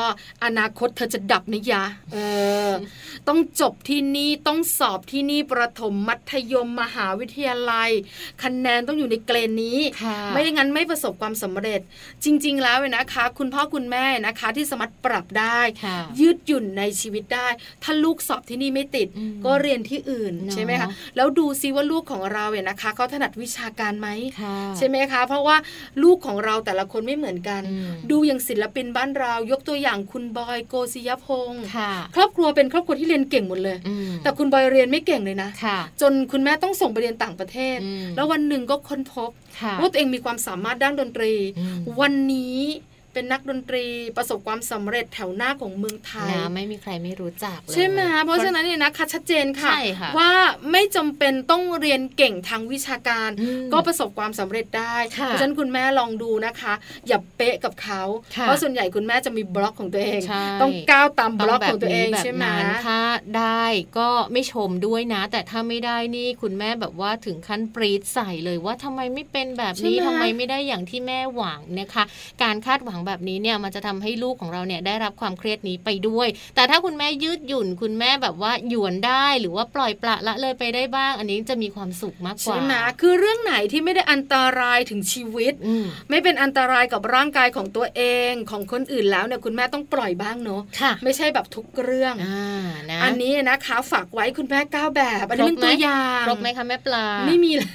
[0.44, 1.82] อนาคตเธอจะดับนะยะ
[2.12, 2.18] เอ
[2.68, 2.70] อ
[3.28, 7.90] ต้องจบที่นี่ต้องสอบที่นี่ประถมมัธยมมหาวิทยาลัย
[8.42, 11.80] คะแนนต้องอยู่ในเกณฑ์นี้ค่ะไม่อย่างนั้นไม่ประสบความสำเร็จ
[12.24, 17.48] จริง ๆ แล้วเนี่ยนะคะ คุณพ่อคุณแม่นะคะ ที่สามารถปรับได้ค่ะยืดหยุ่นในชีวิตได้
[17.82, 24.08] ถ้าลูกสอบที่นี่ไม่ติดอืมก็เรียนที่อื่นเนอะใช่ไหมคะแล้วดูซิว่าลูกของเราเนี่ยนะคะเขาถนัดวิชาการไหม
[24.40, 25.56] ค่ะใช่ไหมคะ เพราะว่า
[26.02, 39.30] ลูกของเราแต่ละคนไม่เหมือนกันอืมดูอย่างศิลปินบ้านเรา ยกตัวอย่างคุณบอยโกศิยพงศ์ค่ะครอบครัวเป็นครอบครัวที่เรียนเก่งหมดเลยอืมแต่คุณบอยเรียนไม่เก่งเลยนะค่ะจนคุณแม่ต้องส่งไปเรียนต่างประเทศอืมแล้ววันหนึ่งก็ค้นพบ
[39.60, 42.58] ค่ะว่าตัวเองมีความสามารถด้านดนตรีอืมวันนี้
[43.14, 43.84] เป็นนักดนตรี
[44.16, 50.32] ประสบความสำเร็จแถวหน้าของเมืองไทยนะไม่มีใครไม่รู้จักเลยใช่ไหมเพราะฉะนั้นเนี่ยนะคะชัดเจนค่ะใช่ค่ะว่า
[50.72, 56.72] ไม่จำเป็นต้องเรียนเก่งทางวิชาการอืมก็ประสบความสำเร็จได้ค่ะเพราะฉะนั้นคุณแม่ลองดูนะคะ
[57.08, 58.02] อย่าเป๊ะกับเขา
[58.36, 63.00] ค่ะเพราะส่วนใหญ่คุณแม่จะมีบล็อกของตัวเองใช่ต้องก้าวตามบต้องล็อกแบของตัวเองนี้แบบใช่ไหมนั้นถ้า
[63.38, 63.64] ได้
[63.98, 72.04] ก็ไม่ชมด้วยนะ แต่ถ้าไม่ได้นี่คุณแม่แบบว่าถึงขั้นปรีดใส่เลยว่าทำไมไม่เป็นแบบนี้ใช่ไหมทำไมไม่ได้อย่างที่แม่หวังนะคะ
[72.42, 97.70] การคาดหวังแบบนี้เนี่ยมันจะทำให้ลูกของเราเนี่ยได้รับความเครียดนี้ไปด้วย แต่ถ้าคุณแม่ยืดหยุ่นคุณแม่แบบว่าหยวนได้หรือว่าปล่อยปละละเลยไปได้บ้าง อันนี้จะมีความสุขมากกว่าใช่ไหมคือเรื่องไหนที่ไม่ได้อันตรายถึงชีวิตอืมไม่เป็นอันตรายกับร่างกายของตัวเองของคนอื่นแล้วเนี่ยคุณแม่ต้องปล่อยบ้างเนาะค่ะไม่ใช่แบบทุกเรื่องอ่านะอันนี้นะคะฝากไว้คุณแม่ก้าวแบบอันนี้เป็นครบไหมตัวอย่างครบไหมคะแม่ปลาไม่มีเลย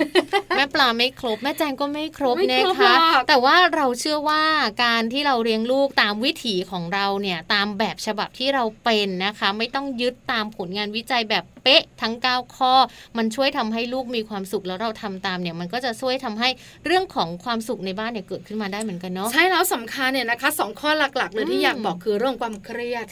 [0.58, 4.42] แม่ปลาไม่ครบ แม่แจงก็ไม่ครบไม่นะครบคะหรอกแต่ว่าเราเชื่อว่า
[4.84, 12.74] การที่ที่เราเลี้ยงลูกตามวิถีของเราเนี่ย ตามแบบฉบับที่เราเป็นนะคะ ไม่ต้องยึดตามผลงานวิจัยแบบเป๊ะทั้ง 9 ข้อ
[13.18, 16.50] มันช่วยทำให้ลูกมีความสุขแล้วเราทำตามเนี่ย มันก็จะช่วยทำให้
[16.86, 23.06] เรื่องของความสุขในบ้านเนี่ยเกิดขึ้นมาได้เหมือนกันเนาะใช่แล้วสำคัญเนี่ยนะคะสองข้อหลักๆเลยที่อยากบอกคือเรื่องความเครียด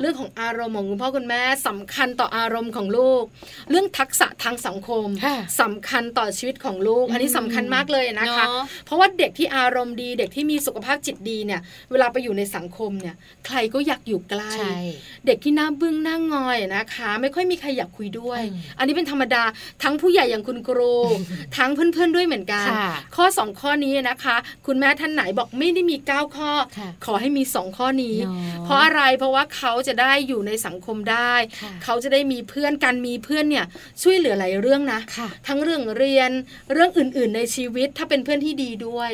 [0.00, 3.22] เรื่องของอารมณ์ของคุณพ่อคุณแม่สำคัญต่ออารมณ์ของลูก
[3.70, 5.06] เรื่องทักษะทางสังคม
[5.60, 8.44] สำคัญต่อชีวิตของลูก อันนี้สำคัญมากเลยนะคะ
[8.86, 11.53] เพราะว่าเด็กที่อารมณ์ดี เด็กที่มีสุขภาพจิตดีเนี่ย
[11.90, 13.14] เวลาไปอยู่ในสังคมเนี่ย
[13.46, 14.52] ใครก็อยากอยู่ใกล้
[15.26, 18.40] เด็กที่หน้าบึ้งหน้างอยนะคะ ไม่ค่อยมีใครอยากคุยด้วย
[18.78, 19.42] อันนี้เป็นธรรมดา
[19.82, 20.94] ทั้งผู้ใหญ่อย่างคุณครู
[21.56, 22.68] ทั้งเพื่อนๆด้วยเหมือนกัน
[23.16, 24.36] ข้อ 2 ข้อนี้นะคะ
[24.66, 26.50] คุณแม่ท่านไหนบอกไม่ได้มี 9 ข้อ
[27.04, 28.16] ขอให้มี 2 ข้อนี้
[28.64, 31.34] เพราะอะไรเพราะว่าเขาจะได้อยู่ในสังคมได้
[31.84, 33.64] เขาจะได้มีเพื่อนกันมีเพื่อนเนี่ย
[34.02, 35.00] ช่วยเหลือหลายเรื่องนะ
[35.46, 36.30] ทั้งเรื่องเรียน
[36.72, 39.10] เรื่องอื่น ๆ ในชีวิตถ้าเป็นเพื่อนที่ดีด้วย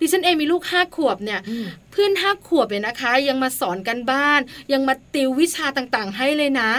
[0.00, 1.40] ดิฉันเองมีลูกห้าขวบเนี่ย
[1.90, 4.40] เพื่อนห้าขวบเนี่ยนะคะ ยังมาสอนกันบ้าน
[4.72, 6.70] ยังมาติววิชาต่างๆ ให้เลยนะ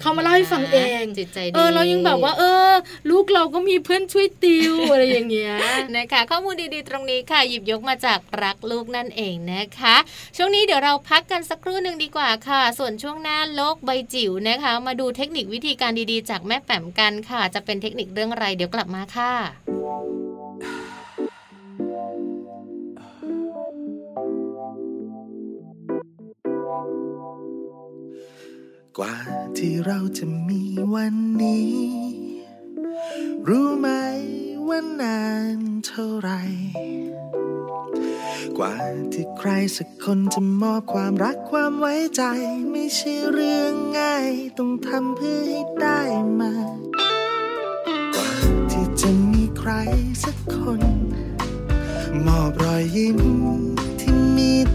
[0.00, 2.72] เขามาเล่าให้ฟังเองจิตใจดีเออเรายังแบบว่า เออ
[3.10, 5.54] ลูกเราก็มีเพื่อนช่วยติวอะไรอย่างเงี้ย
[5.96, 9.96] นะคะข้อมูลดีๆตรงนี้ค่ะ หยิบยกมาจากรักลูกนั่นเองนะคะ
[10.36, 20.17] ช่วงนี้เดี๋ยวเราพักกันสักครู่หนึ่งดีกว่าค่ะ ส่วนช่วงหน้าโลกใบจิ๋วนะคะ มาดูเทคนิควิธีการดีๆ จากแม่แป๋มกันค่ะ จะเป็นเทคนิคเรื่องอะไรเดี๋ยวกลับมาค่ะ
[28.98, 29.16] กว่า
[29.56, 30.62] ที่เราจะมี
[30.94, 31.72] วันนี้
[33.48, 33.88] รู้ไหม
[34.68, 35.22] ว่านา
[35.56, 36.30] นเท่าไร
[38.58, 38.74] กว่า
[39.12, 42.22] ที่ใครสักคนจะมอบความรักความไว้ใจ
[42.70, 46.00] ไม่ใช่เรื่องง่าย ต้องทำเพื่อให้ได้
[46.40, 46.54] มา
[48.14, 48.30] กว่า
[48.70, 49.72] ที่จะมีใคร
[50.24, 50.82] สักคน
[52.26, 53.20] มอบรอยยิ้ม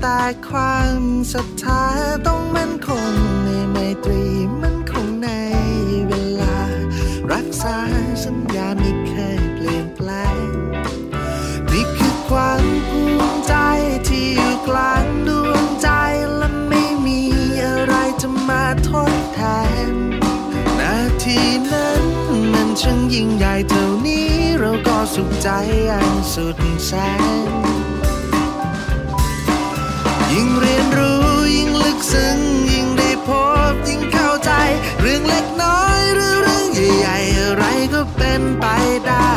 [0.05, 1.01] แต่ความ
[1.33, 1.83] ศรัทธา
[2.27, 3.11] ต้องมั่นคง
[3.45, 4.25] ในไมตรี
[4.61, 5.29] มั่นคงใน
[6.09, 6.57] เวลา
[7.31, 7.77] รักษา
[8.25, 10.09] สัญญาไม่เคยเปลี่ยนแปล
[10.47, 10.49] ง
[11.71, 13.53] นี่คือความภูมิใจ
[14.07, 15.89] ที่อยู่กลางดวงใจ
[16.35, 17.21] และไม่มี
[17.63, 19.41] อะไรจะมาทดแท
[19.89, 19.91] น
[20.79, 21.39] นาที
[21.71, 22.03] นั้น
[22.53, 24.29] มันช่างยิ่งใหญ่เท่านี้
[24.59, 25.49] เราก็สุขใจ
[25.91, 26.91] อันสุดแส
[27.61, 27.62] น
[30.33, 31.21] ยิ่งเรียนรู้
[31.55, 32.37] ยิ่งลึกซึ้ง
[32.71, 33.29] ยิ่งได้พ
[33.71, 34.51] บยิ่งเข้าใจ
[35.01, 37.63] เรื่องเล็กน้อยหรือเรื่องใหญ่ๆอะไร
[37.93, 38.65] ก็เป็นไป
[39.07, 39.33] ได้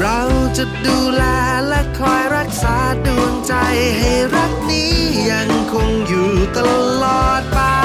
[0.00, 0.20] เรา
[0.56, 1.22] จะดูแล
[1.68, 3.54] และคอยรักษาดวงใจ
[3.98, 4.92] ให้รักนี้
[5.30, 6.58] ยังคงอยู่ต
[7.02, 7.81] ลอดไป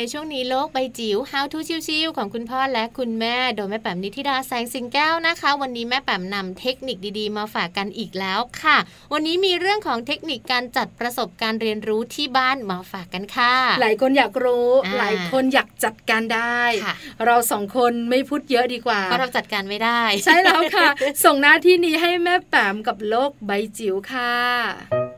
[0.00, 8.76] ในช่วงนี้โลกใบจิ๋ว How to ชิวๆของคุณพ่อและคุณแม่ โดยแม่แป๋มนิธิดาแสงสิงแก้วนะคะ วันนี้แม่แป๋มนำเทคนิคดีๆ มาฝากกันอีกแล้วค่ะ
[9.12, 14.68] วันนี้มีเรื่องของเทคนิคการจัดประสบการณ์เรียนรู้ที่บ้านมาฝากกันค่ะ หลายคนอยากรู้
[14.98, 16.60] หลายคนอยากจัดการได้
[17.24, 20.88] เราสองคนไม่พูดเยอะดีกว่าเพราะเราจัดการไม่ได้ ใช่แล้วค่ะ
[21.24, 25.17] ส่งหน้าที่นี้ให้แม่แป๋มกับโลกใบจิ๋วค่ะ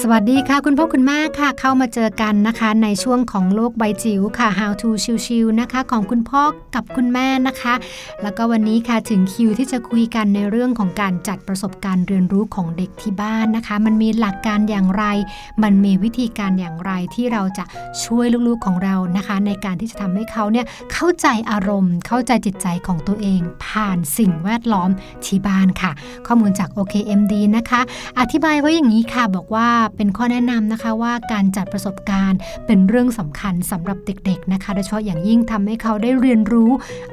[0.00, 4.88] สวัสดีค่ะ คุณพ่อคุณแม่ค่ะ เข้ามาเจอกันนะคะ ในช่วงของโลกใบจิ๋วค่ะ How to
[5.26, 6.42] ชิวๆนะคะ ของคุณพ่อ
[6.74, 7.74] กับคุณแม่นะคะ
[8.22, 15.04] แล้วก็วันนี้ค่ะถึงคิวที่จะคุยกันในเรื่องของการจัดประสบการณ์เรียนรู้ของเด็กที่บ้านนะคะ มันมีหลักการอย่างไร
[15.62, 17.64] มันมีวิธีการอย่างไรที่เราจะ
[18.04, 24.90] ช่วยลูกๆของเรานะคะ ในการที่จะทำให้เขาเนี่ยเข้าใจอารมณ์ เข้าใจจิตใจของตัวเอง ผ่านสิ่งแวดล้อม
[25.24, 25.92] ที่บ้านค่ะ
[26.26, 27.80] ข้อมูลจาก OKMD นะคะ
[28.20, 36.70] อธิบายไว้อย่างนี้ค่ะบอกว่าเป็นข้อแนะนำนะคะว่าการจัดประสบการณ์เป็นเรื่องสำคัญสำหรับเด็กๆนะคะ โดยเฉพาะอย่างยิ่งทำให้เขาได้เรียนรู้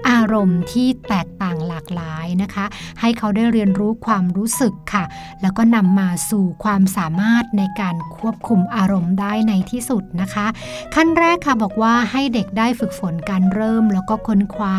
[0.09, 2.65] อารมณ์ที่แตกต่างหลากหลายนะคะ
[3.01, 5.03] ให้เขาได้เรียนรู้ความรู้สึกค่ะ
[5.41, 10.47] แล้วก็นำมาสู่ความสามารถในการควบคุมอารมณ์ได้ในที่สุดนะคะ
[10.95, 14.75] ขั้นแรกค่ะบอกว่าให้เด็กได้ฝึกฝนการเริ่ม แล้วก็ค้นคว้า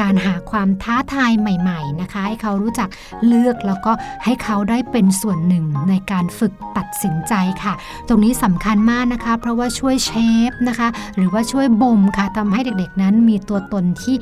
[0.00, 2.88] การหาความท้าทายใหม่ๆนะคะ ให้เขารู้จัก
[3.26, 3.92] เลือกแล้วก็
[4.24, 7.74] ให้เขาได้เป็นส่วนหนึ่งในการฝึกตัดสินใจค่ะ
[8.08, 10.10] ตรงนี้สำคัญมากนะคะ เพราะว่าช่วยเช
[10.50, 14.16] ฟนะคะ หรือว่าช่วยบ่มค่ะทำให้เด็กๆนั้นมีตัวตนที่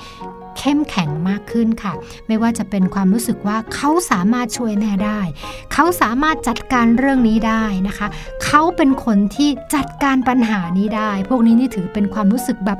[0.58, 1.92] เข้มแข็งมากขึ้นค่ะ
[2.26, 5.20] ไม่ว่าจะเป็นความรู้สึกว่าเขาสามารถช่วยแม่ได้
[5.72, 8.06] เขาสามารถจัดการเรื่องนี้ได้นะคะ
[8.44, 12.78] เขาเป็นคนที่จัดการปัญหานี้ได้ พวกนี้นี่ถือเป็นความรู้สึกแบบ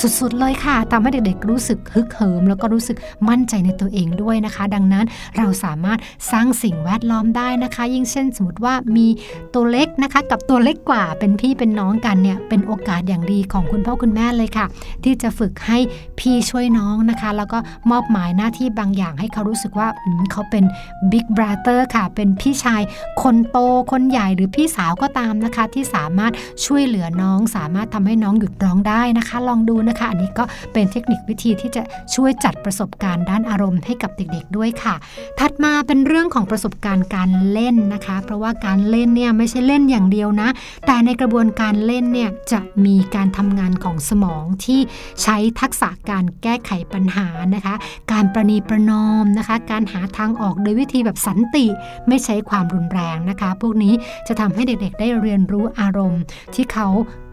[0.00, 2.96] สุดๆเลยค่ะทำให้เด็กๆรู้สึกฮึกเหิม แล้วก็รู้สึก
[3.28, 5.06] มั่นใจในตัวเองด้วยนะคะ ดังนั้น
[5.36, 5.98] เราสามารถ
[6.32, 9.06] สร้างสิ่งแวดล้อมได้นะคะ ยิ่งเช่นสมมติว่ามี
[9.54, 14.66] ตัวเล็กนะคะ กับตัวเล็กกว่าเป็นพี่เป็นน้องกันเนี่ยเป็นโอกาสอย่างดีของคุณพ่อคุณแม่เลยค่ะ
[15.04, 15.78] ที่จะฝึกให้
[16.20, 17.58] พี่ช่่วยน้องนะคะ แล้วก็
[17.90, 19.88] มอบหมายหน้าที่บางอย่างให้เขารู้สึกว่า
[20.32, 20.64] เขาเป็น
[21.10, 22.82] บิ๊กบราเตอร์ค่ะ เป็นพี่ชาย
[23.22, 23.58] คนโต
[23.92, 26.32] คนใหญ่หรือพี่สาวก็ตามนะคะ ที่สามารถ
[26.66, 31.82] ช่วยเหลือน้อง สามารถทำให้น้องหยุดร้องได้นะคะ ลองดูนะคะ อันนี้ก็เป็นเทคนิควิธีที่จะ
[32.14, 34.94] ช่วยจัดประสบการณ์ด้านอารมณ์ให้กับเด็กๆด้วยค่ะ
[35.38, 40.48] ถัดมาเป็นเรื่องของประสบการณ์การเล่นนะคะ เพราะว่าการเล่นเนี่ยไม่ใช่เล่นอย่างเดียวนะ
[40.86, 44.80] แต่ในกระบวนการเล่นเนี่ยจะมีการทำงานของสมองที่
[45.22, 47.74] ใช้ทักษะการแก้ไขปัญหานะคะ
[48.12, 51.66] การประนีประนอมนะคะ การหาทางออกโดยวิธีแบบสันติ
[52.08, 53.94] ไม่ใช้ความรุนแรงนะคะ พวกนี้
[54.28, 56.22] จะทำให้เด็กๆ ได้เรียนรู้อารมณ์
[56.54, 56.86] ที่เขา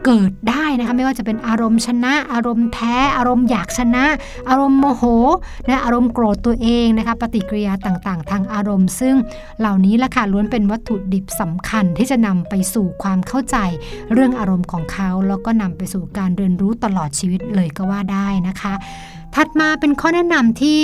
[0.06, 4.06] เกิดได้นะคะไม่ว่าจะเป็นอารมณ์ชนะ อารมณ์แท้ อารมณ์อยากชนะ
[4.50, 5.04] อารมณ์โมโห
[5.68, 9.16] นะอารมณ์โกรธตัวเองนะคะปฏิกิริยาต่างๆ ทางอารมณ์ ซึ่ง
[9.60, 13.58] เหล่านี้ละค่ะล้วนเป็นวัตถุดิบสำคัญที่จะนำไปสู่ความเข้าใจ
[14.14, 18.74] เรื่องอารมณ์ของเขา แล้วก็นำไปสู่การเรียนรู้ตลอดชีวิตเลยก็ว่าได้นะคะ
[19.36, 20.80] ถัดมาเป็นข้อแนะนำที่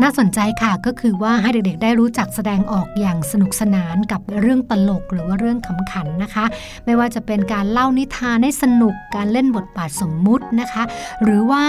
[0.00, 6.44] น่าสนใจค่ะก็คือว่าให้เด็กๆ ได้รู้จักแสดงออกอย่างสนุกสนานกับเรื่องตลกหรือว่าเรื่องขำขันนะคะ
[6.84, 10.82] ไม่ว่าจะเป็นการเล่านิทานให้สนุกการเล่นบทบาทสมมุตินะคะ
[11.24, 11.62] หรือว่า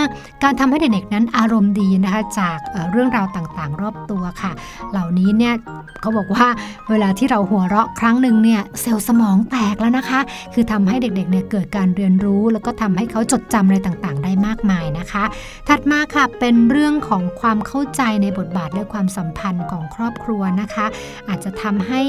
[0.44, 2.58] การทำให้เด็กๆนั้นอารมณ์ดีนะคะจาก
[2.92, 4.52] เรื่องราวต่างๆ รอบตัวค่ะ
[4.92, 5.54] เหล่านี้เนี่ย
[6.02, 6.48] เขาบอกว่า
[6.90, 10.20] เวลาที่เราหัวเราะครั้งหนึ่งเนี่ยเซลล์สมองแตกแล้วนะคะ
[10.54, 15.24] คือทำให้เด็กๆเนี่ยเกิดการเรียนรู้ แล้วก็ทำให้เขาจดจำอะไรต่างๆ ได้มากมายนะคะ
[15.68, 20.86] ถัดมาค่ะเป็นเรื่องของความเข้าใจในบทบาทและความสัมพันธ์ของครอบครัวนะคะ
[21.30, 22.02] อาจจะทำให้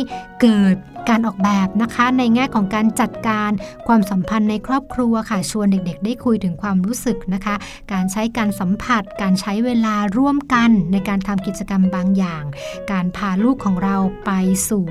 [0.42, 0.76] เกิด
[1.08, 3.50] การออกแบบนะคะ ในแง่ของการจัดการ
[3.88, 7.54] ความสัมพันธ์ในครอบครัวค่ะ ชวนเด็กๆ ได้คุยถึงความรู้สึกนะคะ
[7.92, 12.44] การใช้การสัมผัส การใช้เวลาร่วมกันในการทำกิจกรรมบางอย่าง
[12.92, 13.96] การพาลูกของเรา
[14.26, 14.30] ไป
[14.68, 14.84] สู่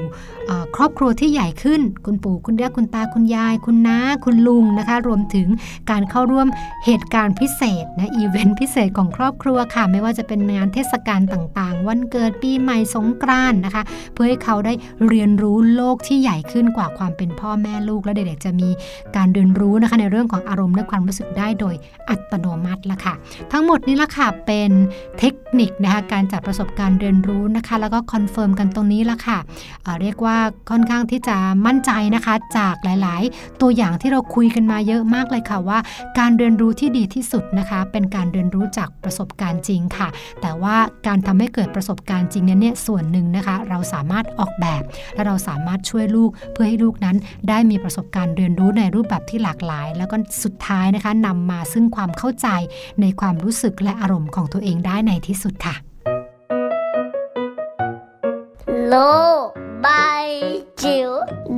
[0.76, 5.48] ครอบครัวที่ใหญ่ขึ้น คุณปู่คุณย่าคุณตาคุณยาย คุณน้าคุณลุงนะคะ รวมถึง
[5.92, 6.48] การเข้าร่วม
[6.86, 13.84] เหตุการณ์พิเศษนะอีเวนต์พิเศษของครอบครัวค่ะ ไม่ว่าจะเป็นงานเทศกาลต่างๆ วันเกิดปีใหม่สงกรานต์นะคะ
[14.14, 14.74] เพื่อให้เขาได้
[15.08, 18.70] เรียนรู้โลกที่ใหญ่ขึ้นกว่าความเป็นพ่อแม่ลูก และเด็กๆจะมี
[19.16, 21.76] การเรียนรู้นะคะในเรื่องของอารมณ์และความรู้สึกได้โดย
[22.10, 23.14] อัตโนมัติละค่ะ
[23.52, 24.72] ทั้งหมดนี้ละค่ะเป็น
[25.20, 30.38] เทคนิคนะคะการจัดประสบการณ์เรียนรู้นะคะ แล้วก็ confirm กันตรงนี้ละค่ะเรียกว่า
[30.70, 35.80] ค่อนข้างที่จะมั่นใจนะคะจากหลาย ๆ ตัวอย่างที่เราคุยกันมาเยอะมากเลยค่ะว่า
[36.20, 40.08] การเรียนรู้ที่ดีที่สุดนะคะ เป็นการเรียนรู้จากประสบการณ์จริงค่ะ
[40.42, 40.76] แต่ว่า
[41.08, 44.84] การทำให้เกิดประสบการณ์จริงนั้นเนี่ยส่วนหนึ่งนะคะ เราสามารถออกแบบ
[45.16, 47.18] และเราสามารถช่วยลูกเพื่อให้ลูกนั้น
[47.50, 52.48] ได้มีประสบการณ์เรียนรู้ในรูปแบบที่หลากหลาย แล้วก็สุดท้ายนะคะนำมาซึ่งความเข้าใจ
[53.02, 55.76] ในความรู้สึกและอารมณ์ของตัวเองได้ในที่สุดค่ะ
[58.88, 58.96] โล
[59.44, 59.46] ก
[59.82, 59.88] ใบ
[60.84, 61.10] จิ๋ว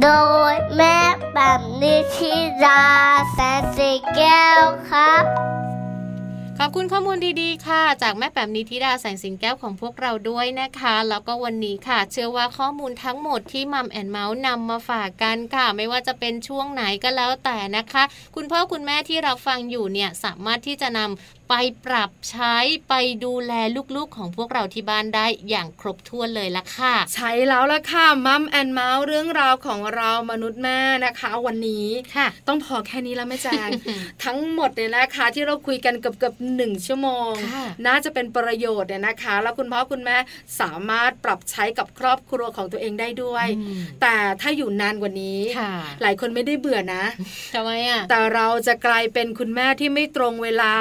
[0.02, 0.08] โด
[0.52, 0.98] ยแม่
[1.34, 2.34] แบบนิชิ
[2.64, 2.84] รา
[3.32, 5.24] แสนสีแก้วครับ
[6.60, 18.04] ขอบคุณข้อมูลดีๆ ค่ะ จากแม่แป๋มนิธิดาแสงสิงแก้วของพวกเราด้วยนะคะ แล้วก็วันนี้ค่ะ เชื่อว่าข้อมูลทั้งหมดที่มัมแอนเมาส์นำมาฝากกันค่ะ ไม่ว่าจะเป็นช่วงไหนก็แล้วแต่นะคะ
[18.36, 22.56] คุณพ่อคุณแม่ที่เราฟังอยู่เนี่ยสามารถที่จะนำไปปรับใช้
[22.90, 22.94] ไป
[23.26, 23.54] ดูแล
[23.96, 33.70] ลูกๆของพวกเราที่บ้านได้อย่างครบถ้วนเลยละค่ะ ใช่แล้วละค่ะมัมแอนเมาส์เรื่องราวของเรามนุษย์แม่นะคะ วันนี้ค่ะ ต้องพอแค่นี้แล้วแม่แจง
[34.24, 37.32] ทั้งหมดเนี่ยนะคะ ที่เราคุยกันเกือบเกือบหนึ่งชั่วโมง
[37.86, 40.18] น่าจะเป็นประโยชน์เนี่ยนะคะ แล้วคุณพ่อคุณแม่
[40.62, 43.48] สามารถปรับใช้กับครอบครัวของตัวเองได้ด้วย
[44.02, 45.40] แต่ถ้าอยู่นานกว่านี้
[46.02, 47.04] หลายคนไม่ได้เบื่อนะ
[47.54, 50.72] ทำไมอะแต่เราจะกลายเป็นคุณแม่ที่ไม่ตรงเวลา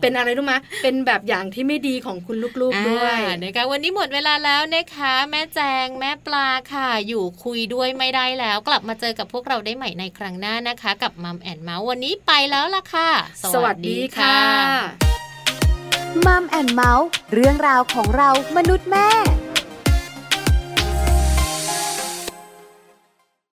[0.00, 13.08] เป็นเป็นอะไรรู้ไหมเป็นแบบอย่างที่ไม่ดีของคุณลูกๆด้วยนะคะวันนี้หมดเวลาแล้วนะคะ แม่แจงแม่ปลาค่ะ อยู่คุยด้วยไม่ได้แล้ว กลับมาเจอกับพวกเราได้ใหม่ในครั้งหน้านะคะ กับมัมแอนเมาส์วันนี้ไปแล้วล่ะค่ะ
[13.54, 14.38] สวัสดีค่ะ
[16.26, 19.08] มัมแอนเมาส์เรื่องราวของเรามนุษย์แม่